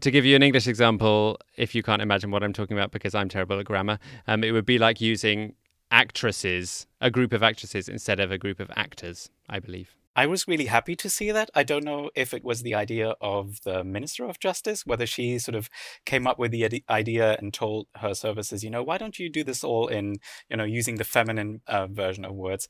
To 0.00 0.10
give 0.10 0.24
you 0.24 0.36
an 0.36 0.42
English 0.42 0.68
example, 0.68 1.38
if 1.56 1.74
you 1.74 1.82
can't 1.82 2.02
imagine 2.02 2.30
what 2.30 2.44
I'm 2.44 2.52
talking 2.52 2.76
about 2.76 2.92
because 2.92 3.14
I'm 3.14 3.28
terrible 3.28 3.58
at 3.58 3.64
grammar, 3.64 3.98
um, 4.28 4.44
it 4.44 4.52
would 4.52 4.64
be 4.64 4.78
like 4.78 5.00
using 5.00 5.54
actresses, 5.90 6.86
a 7.00 7.10
group 7.10 7.32
of 7.32 7.42
actresses, 7.42 7.88
instead 7.88 8.20
of 8.20 8.30
a 8.30 8.38
group 8.38 8.60
of 8.60 8.70
actors, 8.76 9.28
I 9.48 9.58
believe. 9.58 9.96
I 10.14 10.26
was 10.26 10.46
really 10.46 10.66
happy 10.66 10.94
to 10.96 11.08
see 11.08 11.30
that. 11.30 11.50
I 11.54 11.62
don't 11.62 11.84
know 11.84 12.10
if 12.14 12.34
it 12.34 12.44
was 12.44 12.62
the 12.62 12.74
idea 12.74 13.14
of 13.20 13.62
the 13.64 13.82
Minister 13.82 14.26
of 14.26 14.38
Justice, 14.38 14.84
whether 14.84 15.06
she 15.06 15.38
sort 15.38 15.54
of 15.54 15.70
came 16.04 16.26
up 16.26 16.38
with 16.38 16.50
the 16.50 16.82
idea 16.90 17.36
and 17.38 17.52
told 17.52 17.86
her 17.96 18.14
services, 18.14 18.62
you 18.62 18.68
know, 18.68 18.82
why 18.82 18.98
don't 18.98 19.18
you 19.18 19.30
do 19.30 19.42
this 19.42 19.64
all 19.64 19.88
in, 19.88 20.16
you 20.50 20.56
know, 20.56 20.64
using 20.64 20.96
the 20.96 21.04
feminine 21.04 21.62
uh, 21.66 21.86
version 21.86 22.26
of 22.26 22.34
words? 22.34 22.68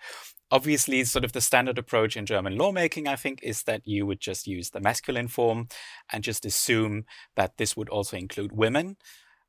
Obviously, 0.52 1.02
sort 1.02 1.24
of 1.24 1.32
the 1.32 1.40
standard 1.40 1.78
approach 1.78 2.16
in 2.16 2.26
German 2.26 2.56
lawmaking, 2.56 3.08
I 3.08 3.16
think, 3.16 3.40
is 3.42 3.64
that 3.64 3.82
you 3.84 4.06
would 4.06 4.20
just 4.20 4.46
use 4.46 4.70
the 4.70 4.80
masculine 4.80 5.28
form 5.28 5.66
and 6.12 6.22
just 6.22 6.44
assume 6.44 7.06
that 7.34 7.56
this 7.56 7.76
would 7.76 7.88
also 7.88 8.16
include 8.16 8.52
women. 8.52 8.96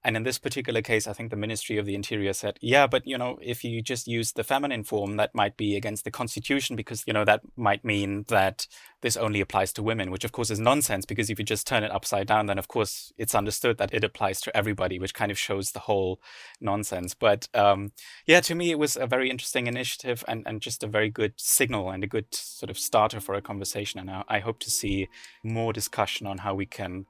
And 0.06 0.18
in 0.18 0.24
this 0.24 0.38
particular 0.38 0.82
case, 0.82 1.08
I 1.08 1.14
think 1.14 1.30
the 1.30 1.38
Ministry 1.38 1.78
of 1.78 1.86
the 1.86 1.96
Interior 1.96 2.34
said, 2.34 2.58
yeah, 2.62 2.88
but 2.88 3.08
you 3.08 3.18
know, 3.18 3.40
if 3.42 3.64
you 3.64 3.82
just 3.82 4.06
use 4.08 4.34
the 4.34 4.44
feminine 4.44 4.84
form, 4.84 5.16
that 5.16 5.34
might 5.34 5.56
be 5.56 5.78
against 5.78 6.04
the 6.04 6.12
constitution 6.12 6.76
because, 6.76 7.04
you 7.08 7.14
know, 7.14 7.24
that 7.24 7.42
might 7.56 7.86
mean 7.86 8.26
that 8.28 8.68
this 9.02 9.16
only 9.16 9.40
applies 9.40 9.72
to 9.74 9.84
women, 9.84 10.12
which 10.12 10.26
of 10.26 10.34
course 10.34 10.50
is 10.50 10.60
nonsense 10.60 11.06
because 11.06 11.30
if 11.30 11.40
you 11.40 11.46
just 11.46 11.66
turn 11.66 11.84
it 11.84 11.92
upside 11.92 12.28
down, 12.28 12.48
then 12.48 12.58
of 12.58 12.68
course 12.68 13.14
it's 13.18 13.36
understood 13.36 13.78
that 13.78 13.94
it 13.94 14.04
applies 14.04 14.42
to 14.42 14.58
everybody, 14.58 15.00
which 15.00 15.14
kind 15.14 15.32
of 15.32 15.38
shows 15.38 15.72
the 15.72 15.80
whole 15.80 16.20
nonsense. 16.60 17.14
But 17.14 17.48
um, 17.54 17.94
yeah, 18.26 18.42
to 18.42 18.56
me, 18.56 18.72
it 18.72 18.80
was 18.80 18.98
a 18.98 19.08
very 19.08 19.30
interesting 19.30 19.68
initiative 19.68 20.24
and, 20.28 20.44
and 20.46 20.62
just 20.62 20.84
a 20.84 20.88
very 20.88 21.10
good 21.10 21.34
signal 21.38 21.90
and 21.92 22.04
a 22.04 22.08
good 22.08 22.34
sort 22.34 22.70
of 22.70 22.78
starter 22.78 23.22
for 23.22 23.36
a 23.36 23.42
conversation. 23.42 24.02
And 24.02 24.10
I, 24.10 24.24
I 24.28 24.40
hope 24.40 24.60
to 24.60 24.72
see 24.72 25.08
more 25.44 25.72
discussion 25.72 26.28
on 26.28 26.40
how 26.40 26.56
we 26.56 26.66
can, 26.66 27.06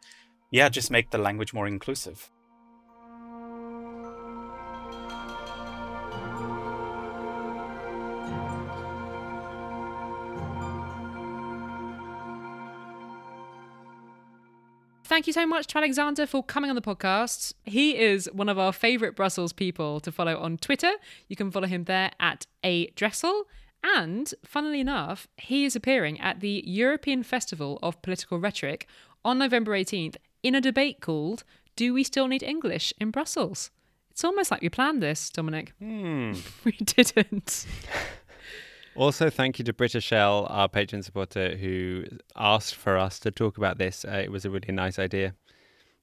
yeah, 0.52 0.70
just 0.70 0.92
make 0.92 1.10
the 1.10 1.18
language 1.18 1.54
more 1.54 1.68
inclusive. 1.68 2.30
Thank 15.06 15.28
you 15.28 15.34
so 15.34 15.46
much 15.46 15.68
to 15.68 15.78
Alexander 15.78 16.26
for 16.26 16.42
coming 16.44 16.70
on 16.70 16.76
the 16.78 16.82
podcast. 16.82 17.54
He 17.66 17.98
is 17.98 18.30
one 18.32 18.48
of 18.48 18.58
our 18.58 18.72
favourite 18.72 19.16
Brussels 19.18 19.52
people 19.52 20.00
to 20.00 20.12
follow 20.14 20.38
on 20.38 20.58
Twitter. 20.58 20.94
You 21.28 21.36
can 21.36 21.52
follow 21.52 21.68
him 21.68 21.84
there 21.84 22.12
at 22.22 22.48
a 22.64 22.88
Drechsel. 22.92 23.44
And 23.84 24.34
funnily 24.46 24.80
enough, 24.80 25.28
he 25.36 25.66
is 25.66 25.76
appearing 25.76 26.22
at 26.22 26.40
the 26.40 26.64
European 26.66 27.22
Festival 27.24 27.80
of 27.84 28.02
Political 28.02 28.40
Rhetoric 28.40 28.88
on 29.26 29.38
November 29.38 29.74
18th 29.74 30.16
in 30.42 30.56
a 30.56 30.62
debate 30.62 31.02
called 31.02 31.44
Do 31.76 31.94
We 31.94 32.06
Still 32.06 32.30
Need 32.30 32.42
English 32.44 32.94
in 33.02 33.12
Brussels? 33.12 33.72
It's 34.10 34.24
almost 34.24 34.52
like 34.52 34.62
we 34.62 34.70
planned 34.70 35.04
this, 35.04 35.30
Dominic. 35.30 35.74
Hmm. 35.80 36.34
We 36.64 36.72
didn't. 36.74 37.66
Also, 38.96 39.30
thank 39.30 39.58
you 39.58 39.66
to 39.66 39.74
Britta 39.74 40.00
Shell, 40.00 40.46
our 40.50 40.70
patron 40.70 41.02
supporter, 41.02 41.56
who 41.58 42.06
asked 42.36 42.76
for 42.76 42.98
us 42.98 43.20
to 43.20 43.32
talk 43.32 43.58
about 43.58 43.80
this. 43.80 44.06
Uh, 44.06 44.22
it 44.24 44.32
was 44.32 44.46
a 44.46 44.52
really 44.52 44.72
nice 44.72 45.00
idea. 45.00 45.34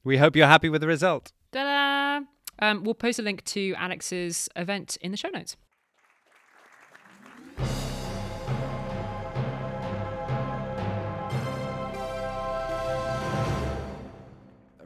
We 0.03 0.16
hope 0.18 0.35
you're 0.35 0.46
happy 0.46 0.68
with 0.68 0.81
the 0.81 0.88
result. 0.88 1.33
Ta-da! 1.53 2.24
Um, 2.59 2.83
we'll 2.83 2.94
post 2.94 3.18
a 3.18 3.22
link 3.22 3.44
to 3.44 3.74
Alex's 3.76 4.48
event 4.57 4.98
in 5.00 5.12
the 5.12 5.16
show 5.16 5.29
notes. 5.29 5.57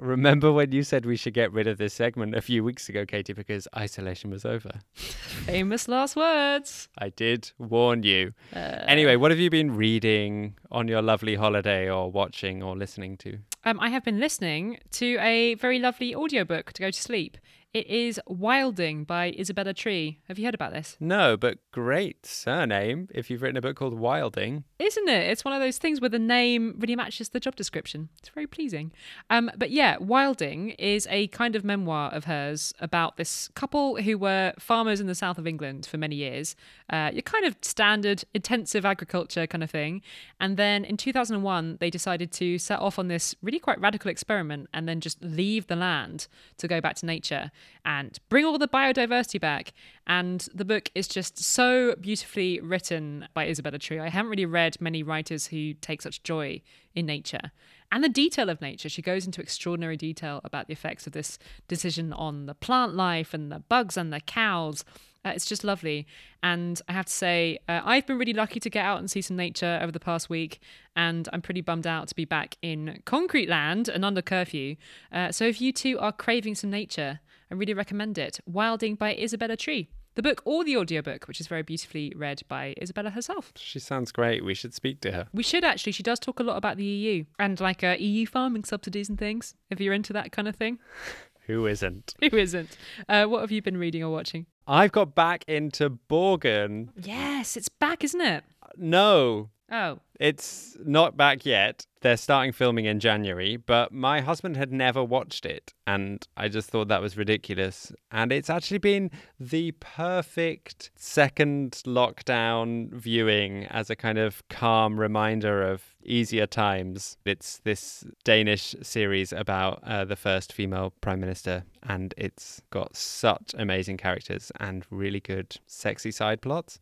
Remember 0.04 0.52
when 0.52 0.70
you 0.70 0.82
said 0.82 1.06
we 1.06 1.16
should 1.16 1.32
get 1.32 1.50
rid 1.50 1.66
of 1.66 1.78
this 1.78 1.94
segment 1.94 2.34
a 2.34 2.42
few 2.42 2.62
weeks 2.62 2.90
ago, 2.90 3.06
Katie, 3.06 3.32
because 3.32 3.66
isolation 3.74 4.30
was 4.30 4.44
over? 4.44 4.70
Famous 4.92 5.88
last 5.88 6.14
words. 6.14 6.88
I 6.98 7.08
did 7.08 7.52
warn 7.58 8.02
you. 8.02 8.34
Uh, 8.54 8.84
anyway, 8.86 9.16
what 9.16 9.30
have 9.30 9.40
you 9.40 9.48
been 9.48 9.74
reading 9.74 10.56
on 10.70 10.88
your 10.88 11.00
lovely 11.00 11.36
holiday 11.36 11.90
or 11.90 12.10
watching 12.10 12.62
or 12.62 12.76
listening 12.76 13.16
to? 13.18 13.38
Um, 13.64 13.80
I 13.80 13.88
have 13.88 14.04
been 14.04 14.20
listening 14.20 14.78
to 14.92 15.16
a 15.20 15.54
very 15.54 15.78
lovely 15.78 16.14
audiobook 16.14 16.74
to 16.74 16.82
go 16.82 16.90
to 16.90 17.00
sleep. 17.00 17.38
It 17.74 17.88
is 17.88 18.20
Wilding 18.28 19.02
by 19.02 19.34
Isabella 19.36 19.74
Tree. 19.74 20.20
Have 20.28 20.38
you 20.38 20.44
heard 20.44 20.54
about 20.54 20.72
this? 20.72 20.96
No, 21.00 21.36
but 21.36 21.58
great 21.72 22.24
surname 22.24 23.08
if 23.12 23.28
you've 23.28 23.42
written 23.42 23.56
a 23.56 23.60
book 23.60 23.74
called 23.74 23.94
Wilding. 23.94 24.62
Isn't 24.78 25.08
it? 25.08 25.28
It's 25.28 25.44
one 25.44 25.54
of 25.54 25.60
those 25.60 25.78
things 25.78 26.00
where 26.00 26.08
the 26.08 26.20
name 26.20 26.76
really 26.78 26.94
matches 26.94 27.30
the 27.30 27.40
job 27.40 27.56
description. 27.56 28.10
It's 28.20 28.28
very 28.28 28.46
pleasing. 28.46 28.92
Um, 29.28 29.50
but 29.56 29.72
yeah, 29.72 29.96
Wilding 29.96 30.70
is 30.70 31.08
a 31.10 31.26
kind 31.28 31.56
of 31.56 31.64
memoir 31.64 32.12
of 32.12 32.26
hers 32.26 32.72
about 32.78 33.16
this 33.16 33.48
couple 33.56 33.96
who 33.96 34.18
were 34.18 34.52
farmers 34.56 35.00
in 35.00 35.08
the 35.08 35.14
south 35.16 35.36
of 35.36 35.44
England 35.44 35.84
for 35.84 35.98
many 35.98 36.14
years. 36.14 36.54
Uh, 36.90 37.10
your 37.12 37.22
kind 37.22 37.44
of 37.44 37.56
standard 37.60 38.22
intensive 38.34 38.86
agriculture 38.86 39.48
kind 39.48 39.64
of 39.64 39.70
thing. 39.72 40.00
And 40.38 40.56
then 40.56 40.84
in 40.84 40.96
2001, 40.96 41.78
they 41.80 41.90
decided 41.90 42.30
to 42.34 42.56
set 42.56 42.78
off 42.78 43.00
on 43.00 43.08
this 43.08 43.34
really 43.42 43.58
quite 43.58 43.80
radical 43.80 44.12
experiment 44.12 44.68
and 44.72 44.88
then 44.88 45.00
just 45.00 45.20
leave 45.20 45.66
the 45.66 45.74
land 45.74 46.28
to 46.58 46.68
go 46.68 46.80
back 46.80 46.94
to 46.96 47.06
nature 47.06 47.50
and 47.84 48.18
bring 48.28 48.44
all 48.44 48.58
the 48.58 48.68
biodiversity 48.68 49.40
back. 49.40 49.72
And 50.06 50.46
the 50.54 50.64
book 50.64 50.90
is 50.94 51.08
just 51.08 51.38
so 51.38 51.94
beautifully 52.00 52.60
written 52.60 53.28
by 53.34 53.46
Isabella 53.46 53.78
Tree. 53.78 53.98
I 53.98 54.08
haven't 54.08 54.30
really 54.30 54.46
read 54.46 54.80
many 54.80 55.02
writers 55.02 55.46
who 55.46 55.74
take 55.74 56.02
such 56.02 56.22
joy 56.22 56.62
in 56.94 57.06
nature 57.06 57.50
and 57.94 58.02
the 58.02 58.08
detail 58.08 58.50
of 58.50 58.60
nature. 58.60 58.88
She 58.88 59.02
goes 59.02 59.24
into 59.24 59.40
extraordinary 59.40 59.96
detail 59.96 60.40
about 60.42 60.66
the 60.66 60.72
effects 60.72 61.06
of 61.06 61.12
this 61.12 61.38
decision 61.68 62.12
on 62.12 62.46
the 62.46 62.54
plant 62.54 62.94
life 62.94 63.32
and 63.32 63.52
the 63.52 63.60
bugs 63.60 63.96
and 63.96 64.12
the 64.12 64.20
cows. 64.20 64.84
Uh, 65.24 65.30
it's 65.30 65.46
just 65.46 65.62
lovely. 65.62 66.04
And 66.42 66.82
I 66.88 66.92
have 66.92 67.06
to 67.06 67.12
say, 67.12 67.58
uh, 67.68 67.82
I've 67.84 68.04
been 68.04 68.18
really 68.18 68.32
lucky 68.32 68.58
to 68.58 68.68
get 68.68 68.84
out 68.84 68.98
and 68.98 69.08
see 69.08 69.22
some 69.22 69.36
nature 69.36 69.78
over 69.80 69.92
the 69.92 70.00
past 70.00 70.28
week. 70.28 70.60
And 70.96 71.28
I'm 71.32 71.40
pretty 71.40 71.60
bummed 71.60 71.86
out 71.86 72.08
to 72.08 72.16
be 72.16 72.24
back 72.24 72.56
in 72.62 73.00
concrete 73.04 73.48
land 73.48 73.88
and 73.88 74.04
under 74.04 74.22
curfew. 74.22 74.74
Uh, 75.12 75.30
so 75.30 75.44
if 75.44 75.60
you 75.60 75.72
too 75.72 75.96
are 76.00 76.10
craving 76.10 76.56
some 76.56 76.70
nature, 76.70 77.20
I 77.50 77.54
really 77.54 77.74
recommend 77.74 78.18
it. 78.18 78.40
Wilding 78.46 78.94
by 78.94 79.14
Isabella 79.14 79.56
Tree. 79.56 79.88
The 80.14 80.22
book 80.22 80.42
or 80.44 80.62
the 80.62 80.76
audiobook, 80.76 81.26
which 81.26 81.40
is 81.40 81.48
very 81.48 81.62
beautifully 81.62 82.12
read 82.14 82.42
by 82.46 82.74
Isabella 82.80 83.10
herself. 83.10 83.52
She 83.56 83.80
sounds 83.80 84.12
great. 84.12 84.44
We 84.44 84.54
should 84.54 84.72
speak 84.72 85.00
to 85.00 85.10
her. 85.10 85.26
We 85.32 85.42
should 85.42 85.64
actually. 85.64 85.92
She 85.92 86.04
does 86.04 86.20
talk 86.20 86.38
a 86.38 86.44
lot 86.44 86.56
about 86.56 86.76
the 86.76 86.84
EU 86.84 87.24
and 87.38 87.58
like 87.58 87.82
uh, 87.82 87.96
EU 87.98 88.24
farming 88.26 88.64
subsidies 88.64 89.08
and 89.08 89.18
things, 89.18 89.54
if 89.70 89.80
you're 89.80 89.92
into 89.92 90.12
that 90.12 90.30
kind 90.30 90.46
of 90.46 90.54
thing. 90.54 90.78
Who 91.46 91.66
isn't? 91.66 92.14
Who 92.30 92.36
isn't? 92.36 92.76
Uh, 93.08 93.26
what 93.26 93.40
have 93.40 93.50
you 93.50 93.60
been 93.60 93.76
reading 93.76 94.02
or 94.02 94.10
watching? 94.10 94.46
I've 94.66 94.92
got 94.92 95.14
back 95.14 95.44
into 95.46 95.90
Borgen. 95.90 96.88
Yes, 96.96 97.56
it's 97.56 97.68
back, 97.68 98.02
isn't 98.02 98.20
it? 98.20 98.44
No, 98.76 99.50
Oh, 99.76 99.98
it's 100.20 100.76
not 100.84 101.16
back 101.16 101.44
yet. 101.44 101.84
They're 102.00 102.16
starting 102.16 102.52
filming 102.52 102.84
in 102.84 103.00
January, 103.00 103.56
but 103.56 103.90
my 103.90 104.20
husband 104.20 104.56
had 104.56 104.72
never 104.72 105.02
watched 105.02 105.44
it, 105.44 105.74
and 105.84 106.24
I 106.36 106.46
just 106.46 106.70
thought 106.70 106.86
that 106.86 107.02
was 107.02 107.16
ridiculous. 107.16 107.90
And 108.12 108.30
it's 108.30 108.48
actually 108.48 108.78
been 108.78 109.10
the 109.40 109.72
perfect 109.80 110.92
second 110.94 111.82
lockdown 111.86 112.92
viewing 112.92 113.64
as 113.64 113.90
a 113.90 113.96
kind 113.96 114.16
of 114.16 114.46
calm 114.48 115.00
reminder 115.00 115.64
of 115.64 115.82
easier 116.04 116.46
times. 116.46 117.16
It's 117.24 117.58
this 117.64 118.04
Danish 118.22 118.76
series 118.80 119.32
about 119.32 119.82
uh, 119.82 120.04
the 120.04 120.14
first 120.14 120.52
female 120.52 120.92
prime 121.00 121.18
minister, 121.18 121.64
and 121.82 122.14
it's 122.16 122.62
got 122.70 122.94
such 122.94 123.56
amazing 123.58 123.96
characters 123.96 124.52
and 124.60 124.86
really 124.88 125.20
good, 125.20 125.56
sexy 125.66 126.12
side 126.12 126.42
plots. 126.42 126.78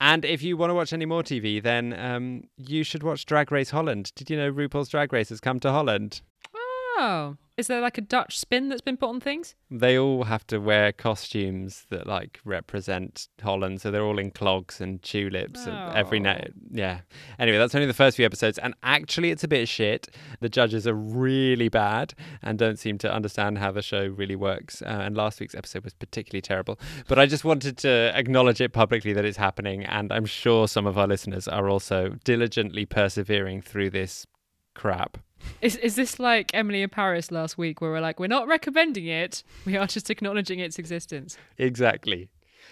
And 0.00 0.24
if 0.24 0.42
you 0.42 0.56
want 0.56 0.70
to 0.70 0.74
watch 0.74 0.92
any 0.92 1.04
more 1.06 1.22
TV, 1.22 1.62
then 1.62 1.92
um, 1.98 2.44
you 2.56 2.84
should 2.84 3.02
watch 3.02 3.26
Drag 3.26 3.50
Race 3.52 3.70
Holland. 3.70 4.12
Did 4.14 4.30
you 4.30 4.36
know 4.36 4.52
RuPaul's 4.52 4.88
Drag 4.88 5.12
Race 5.12 5.28
has 5.28 5.40
come 5.40 5.60
to 5.60 5.70
Holland? 5.70 6.22
oh. 6.54 7.36
Is 7.58 7.66
there 7.66 7.82
like 7.82 7.98
a 7.98 8.00
Dutch 8.00 8.38
spin 8.38 8.70
that's 8.70 8.80
been 8.80 8.96
put 8.96 9.10
on 9.10 9.20
things? 9.20 9.54
They 9.70 9.98
all 9.98 10.24
have 10.24 10.46
to 10.46 10.58
wear 10.58 10.90
costumes 10.90 11.84
that 11.90 12.06
like 12.06 12.40
represent 12.46 13.28
Holland, 13.42 13.82
so 13.82 13.90
they're 13.90 14.02
all 14.02 14.18
in 14.18 14.30
clogs 14.30 14.80
and 14.80 15.02
tulips 15.02 15.66
and 15.66 15.94
every 15.94 16.18
Oh. 16.18 16.22
night. 16.22 16.52
Yeah. 16.70 17.00
Anyway, 17.38 17.58
that's 17.58 17.74
only 17.74 17.86
the 17.86 17.92
first 17.92 18.16
few 18.16 18.24
episodes, 18.24 18.56
and 18.58 18.72
actually, 18.82 19.30
it's 19.30 19.44
a 19.44 19.48
bit 19.48 19.68
shit. 19.68 20.08
The 20.40 20.48
judges 20.48 20.86
are 20.86 20.94
really 20.94 21.68
bad 21.68 22.14
and 22.42 22.58
don't 22.58 22.78
seem 22.78 22.96
to 22.98 23.12
understand 23.12 23.58
how 23.58 23.70
the 23.70 23.82
show 23.82 24.06
really 24.06 24.36
works. 24.36 24.80
Uh, 24.80 24.86
and 25.04 25.14
last 25.14 25.38
week's 25.38 25.54
episode 25.54 25.84
was 25.84 25.92
particularly 25.94 26.40
terrible. 26.42 26.80
But 27.06 27.18
I 27.18 27.26
just 27.26 27.44
wanted 27.44 27.76
to 27.78 28.12
acknowledge 28.16 28.62
it 28.62 28.72
publicly 28.72 29.12
that 29.12 29.26
it's 29.26 29.36
happening, 29.36 29.84
and 29.84 30.10
I'm 30.10 30.24
sure 30.26 30.68
some 30.68 30.86
of 30.86 30.96
our 30.96 31.06
listeners 31.06 31.48
are 31.48 31.68
also 31.68 32.16
diligently 32.24 32.86
persevering 32.86 33.60
through 33.60 33.90
this 33.90 34.26
crap. 34.74 35.18
Is 35.60 35.76
is 35.76 35.96
this 35.96 36.18
like 36.18 36.50
Emily 36.54 36.82
in 36.82 36.88
Paris 36.88 37.30
last 37.30 37.58
week, 37.58 37.80
where 37.80 37.90
we're 37.90 38.00
like, 38.00 38.18
we're 38.18 38.26
not 38.26 38.48
recommending 38.48 39.06
it, 39.06 39.42
we 39.64 39.76
are 39.76 39.86
just 39.86 40.10
acknowledging 40.10 40.58
its 40.58 40.78
existence? 40.78 41.36
Exactly. 41.58 42.28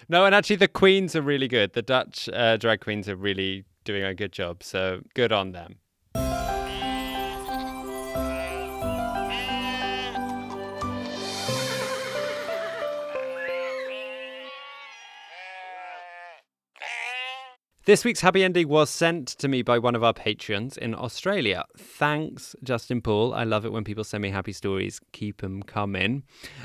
No, 0.09 0.25
and 0.25 0.33
actually, 0.33 0.55
the 0.55 0.67
queens 0.67 1.15
are 1.15 1.21
really 1.21 1.47
good. 1.47 1.73
The 1.73 1.81
Dutch 1.81 2.29
uh, 2.33 2.57
drag 2.57 2.81
queens 2.81 3.07
are 3.07 3.15
really 3.15 3.65
doing 3.83 4.03
a 4.03 4.13
good 4.13 4.31
job. 4.31 4.63
So 4.63 5.01
good 5.13 5.31
on 5.31 5.51
them. 5.51 5.75
This 17.85 18.05
week's 18.05 18.21
happy 18.21 18.43
ending 18.43 18.67
was 18.67 18.91
sent 18.91 19.27
to 19.29 19.47
me 19.47 19.63
by 19.63 19.79
one 19.79 19.95
of 19.95 20.03
our 20.03 20.13
patrons 20.13 20.77
in 20.77 20.93
Australia. 20.93 21.65
Thanks, 21.75 22.55
Justin 22.61 23.01
Paul. 23.01 23.33
I 23.33 23.43
love 23.43 23.65
it 23.65 23.71
when 23.71 23.83
people 23.83 24.03
send 24.03 24.21
me 24.21 24.29
happy 24.29 24.51
stories. 24.51 25.01
Keep 25.13 25.41
them 25.41 25.63
coming. 25.63 26.21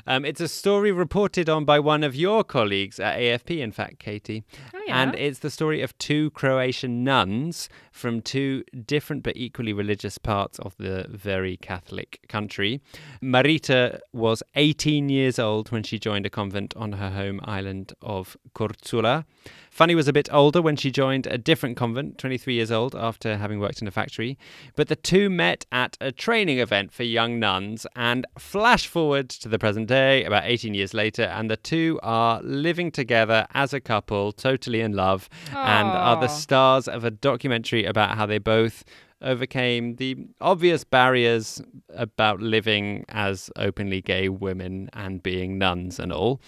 Um, 0.07 0.27
it's 0.27 0.43
a 0.43 0.49
story 0.49 0.93
reported 0.93 1.49
on 1.49 1.65
by 1.65 1.81
one 1.81 2.05
of 2.05 2.15
your 2.15 2.45
colleagues 2.45 3.01
at 3.01 3.19
AFP, 3.19 3.61
in 3.61 3.73
fact, 3.73 3.99
Katie. 3.99 4.45
Oh, 4.75 4.81
yeah. 4.87 5.01
And 5.01 5.15
it's 5.15 5.39
the 5.39 5.49
story 5.49 5.81
of 5.81 5.97
two 5.97 6.33
Croatian 6.33 7.03
nuns 7.03 7.71
from 7.93 8.21
two 8.21 8.63
different 8.85 9.23
but 9.23 9.39
equally 9.39 9.73
religious 9.73 10.19
parts 10.19 10.59
of 10.59 10.77
the 10.77 11.07
very 11.09 11.57
Catholic 11.57 12.27
country. 12.29 12.83
Marita 13.23 14.01
was 14.13 14.43
18 14.55 15.09
years 15.09 15.39
old 15.39 15.73
when 15.73 15.83
she 15.83 15.99
joined 15.99 16.27
a 16.27 16.31
convent 16.31 16.77
on 16.77 16.93
her 16.93 17.09
home 17.09 17.41
island 17.45 17.95
of 18.03 18.37
Korčula. 18.55 19.25
Fanny 19.71 19.95
was 19.95 20.09
a 20.09 20.13
bit 20.13 20.29
older 20.31 20.61
when 20.61 20.77
she 20.77 20.91
joined 20.91 21.06
a 21.11 21.39
different 21.39 21.77
convent, 21.77 22.19
23 22.19 22.55
years 22.55 22.71
old, 22.71 22.95
after 22.95 23.37
having 23.37 23.61
worked 23.61 23.81
in 23.81 23.89
a 23.89 23.91
factory. 23.91 24.39
But 24.75 24.89
the 24.89 24.97
two 24.97 25.31
met 25.31 25.67
at 25.73 25.97
a 26.01 26.13
training 26.13 26.59
event 26.59 26.93
for 26.93 27.03
young 27.03 27.39
nuns 27.39 27.87
and 27.95 28.27
flash 28.39 28.87
forward 28.87 29.29
to 29.31 29.49
the 29.49 29.59
present 29.59 29.89
day, 29.89 30.25
about 30.25 30.45
18 30.45 30.75
years 30.75 30.95
later, 30.95 31.25
and 31.25 31.51
the 31.51 31.57
two 31.57 32.01
are 32.03 32.41
living 32.43 32.91
together 32.91 33.47
as 33.55 33.73
a 33.73 33.81
couple, 33.81 34.33
totally 34.33 34.81
in 34.81 34.93
love, 34.93 35.29
and 35.51 35.89
are 35.89 36.21
the 36.21 36.29
stars 36.29 36.89
of 36.89 37.05
a 37.05 37.11
documentary 37.11 37.85
about 37.85 38.17
how 38.17 38.27
they 38.27 38.39
both 38.39 38.85
overcame 39.23 39.97
the 39.97 40.17
obvious 40.41 40.85
barriers 40.85 41.61
about 41.95 42.41
living 42.41 43.05
as 43.09 43.51
openly 43.57 44.03
gay 44.03 44.29
women 44.29 44.91
and 44.93 45.23
being 45.23 45.59
nuns 45.59 45.99
and 45.99 46.13
all. 46.13 46.41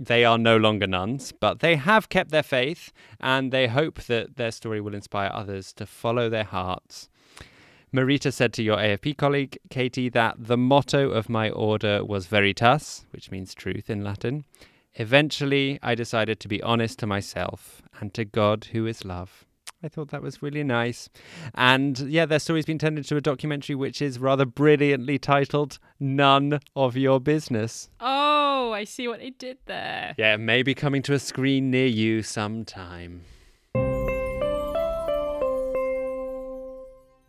They 0.00 0.24
are 0.24 0.38
no 0.38 0.56
longer 0.56 0.86
nuns, 0.86 1.32
but 1.32 1.58
they 1.58 1.76
have 1.76 2.08
kept 2.08 2.30
their 2.30 2.42
faith 2.42 2.92
and 3.20 3.52
they 3.52 3.66
hope 3.66 4.02
that 4.02 4.36
their 4.36 4.52
story 4.52 4.80
will 4.80 4.94
inspire 4.94 5.30
others 5.32 5.72
to 5.74 5.86
follow 5.86 6.28
their 6.28 6.44
hearts. 6.44 7.08
Marita 7.92 8.32
said 8.32 8.52
to 8.52 8.62
your 8.62 8.76
AFP 8.76 9.16
colleague, 9.16 9.58
Katie, 9.70 10.10
that 10.10 10.36
the 10.38 10.58
motto 10.58 11.10
of 11.10 11.28
my 11.28 11.50
order 11.50 12.04
was 12.04 12.26
veritas, 12.26 13.06
which 13.10 13.30
means 13.30 13.54
truth 13.54 13.88
in 13.88 14.04
Latin. 14.04 14.44
Eventually, 14.94 15.78
I 15.82 15.94
decided 15.94 16.38
to 16.40 16.48
be 16.48 16.62
honest 16.62 16.98
to 16.98 17.06
myself 17.06 17.82
and 17.98 18.12
to 18.14 18.24
God, 18.24 18.68
who 18.72 18.86
is 18.86 19.04
love. 19.04 19.46
I 19.80 19.88
thought 19.88 20.08
that 20.08 20.22
was 20.22 20.42
really 20.42 20.64
nice. 20.64 21.08
And 21.54 21.96
yeah, 22.00 22.26
their 22.26 22.40
story's 22.40 22.66
been 22.66 22.78
turned 22.78 22.98
into 22.98 23.16
a 23.16 23.20
documentary 23.20 23.76
which 23.76 24.02
is 24.02 24.18
rather 24.18 24.44
brilliantly 24.44 25.20
titled 25.20 25.78
Nun 26.00 26.58
of 26.74 26.96
Your 26.96 27.20
Business. 27.20 27.88
Oh, 28.00 28.72
I 28.72 28.82
see 28.82 29.06
what 29.06 29.20
they 29.20 29.30
did 29.30 29.58
there. 29.66 30.16
Yeah, 30.18 30.36
maybe 30.36 30.74
coming 30.74 31.02
to 31.02 31.12
a 31.12 31.18
screen 31.20 31.70
near 31.70 31.86
you 31.86 32.24
sometime. 32.24 33.22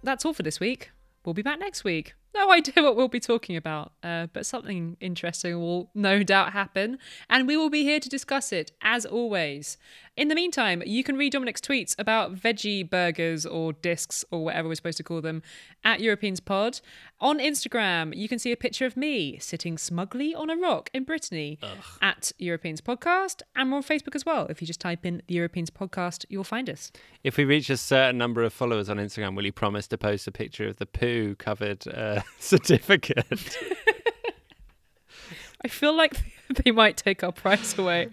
That's 0.01 0.25
all 0.25 0.33
for 0.33 0.43
this 0.43 0.59
week. 0.59 0.89
We'll 1.25 1.33
be 1.35 1.41
back 1.43 1.59
next 1.59 1.83
week. 1.83 2.15
No 2.33 2.51
idea 2.51 2.83
what 2.83 2.95
we'll 2.95 3.07
be 3.07 3.19
talking 3.19 3.55
about, 3.55 3.91
uh, 4.03 4.27
but 4.33 4.45
something 4.45 4.97
interesting 4.99 5.59
will 5.59 5.89
no 5.93 6.23
doubt 6.23 6.53
happen, 6.53 6.97
and 7.29 7.47
we 7.47 7.57
will 7.57 7.69
be 7.69 7.83
here 7.83 7.99
to 7.99 8.07
discuss 8.07 8.51
it 8.51 8.71
as 8.81 9.05
always. 9.05 9.77
In 10.19 10.27
the 10.27 10.36
meantime, 10.36 10.84
you 10.86 11.01
can 11.01 11.15
read 11.15 11.32
Dominic's 11.32 11.62
tweets 11.62 11.95
about 11.97 12.36
veggie 12.36 12.88
burgers 12.88 13.45
or 13.45 13.71
discs 13.71 14.25
or 14.32 14.43
whatever 14.43 14.67
we're 14.67 14.75
supposed 14.75 14.97
to 14.97 15.03
call 15.03 15.21
them 15.21 15.41
at 15.86 16.01
Europeans 16.01 16.41
Pod. 16.41 16.82
On 17.21 17.39
Instagram, 17.39 18.13
you 18.13 18.27
can 18.27 18.38
see 18.38 18.51
a 18.51 18.58
picture 18.58 18.86
of 18.86 18.98
me 18.98 19.39
sitting 19.39 19.77
smugly 19.77 20.35
on 20.35 20.50
a 20.50 20.58
rock 20.58 20.89
in 20.94 21.06
Brittany 21.06 21.58
at 22.02 22.33
Europeans 22.37 22.81
Podcast, 22.81 23.44
and 23.56 23.71
we're 23.71 23.77
on 23.77 23.83
Facebook 23.83 24.13
as 24.13 24.25
well. 24.25 24.46
If 24.48 24.60
you 24.60 24.67
just 24.67 24.81
type 24.81 25.06
in 25.06 25.21
the 25.27 25.35
Europeans 25.35 25.69
Podcast, 25.69 26.25
you'll 26.27 26.44
find 26.44 26.69
us. 26.69 26.91
If 27.23 27.37
we 27.37 27.46
reach 27.46 27.69
a 27.69 27.77
certain 27.77 28.17
number 28.17 28.44
of 28.44 28.52
followers 28.52 28.89
on 28.89 28.98
Instagram, 28.98 29.37
will 29.37 29.46
you 29.46 29.54
promise 29.54 29.87
to 29.87 29.98
post 29.98 30.27
a 30.27 30.33
picture 30.33 30.67
of 30.67 30.75
the 30.79 30.85
poo 30.85 31.35
covered 31.35 31.87
uh, 31.87 32.23
certificate? 32.39 33.58
I 35.63 35.69
feel 35.69 35.96
like 35.96 36.21
they 36.65 36.71
might 36.71 36.98
take 36.98 37.23
our 37.23 37.31
prize 37.31 37.79
away. 37.79 38.10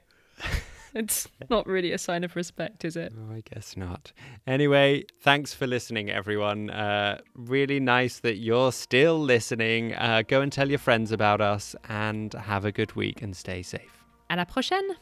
It's 0.97 1.29
not 1.51 1.67
really 1.67 1.93
a 1.93 1.99
sign 1.99 2.25
of 2.25 2.35
respect, 2.37 2.83
is 2.85 2.97
it? 2.97 3.13
Oh, 3.15 3.35
I 3.35 3.43
guess 3.43 3.77
not. 3.77 4.13
Anyway, 4.47 5.05
thanks 5.21 5.53
for 5.53 5.67
listening, 5.67 6.11
everyone. 6.11 6.71
Uh, 6.71 7.19
really 7.35 7.81
nice 7.81 8.21
that 8.21 8.37
you're 8.39 8.73
still 8.73 9.21
listening. 9.21 9.95
Uh, 9.95 10.23
go 10.27 10.41
and 10.41 10.51
tell 10.51 10.71
your 10.71 10.79
friends 10.79 11.13
about 11.13 11.43
us 11.43 11.77
and 11.91 12.33
have 12.33 12.65
a 12.65 12.73
good 12.73 12.97
week 12.97 13.21
and 13.21 13.37
stay 13.37 13.63
safe. 13.63 14.05
À 14.31 14.37
la 14.37 14.47
prochaine! 14.47 14.97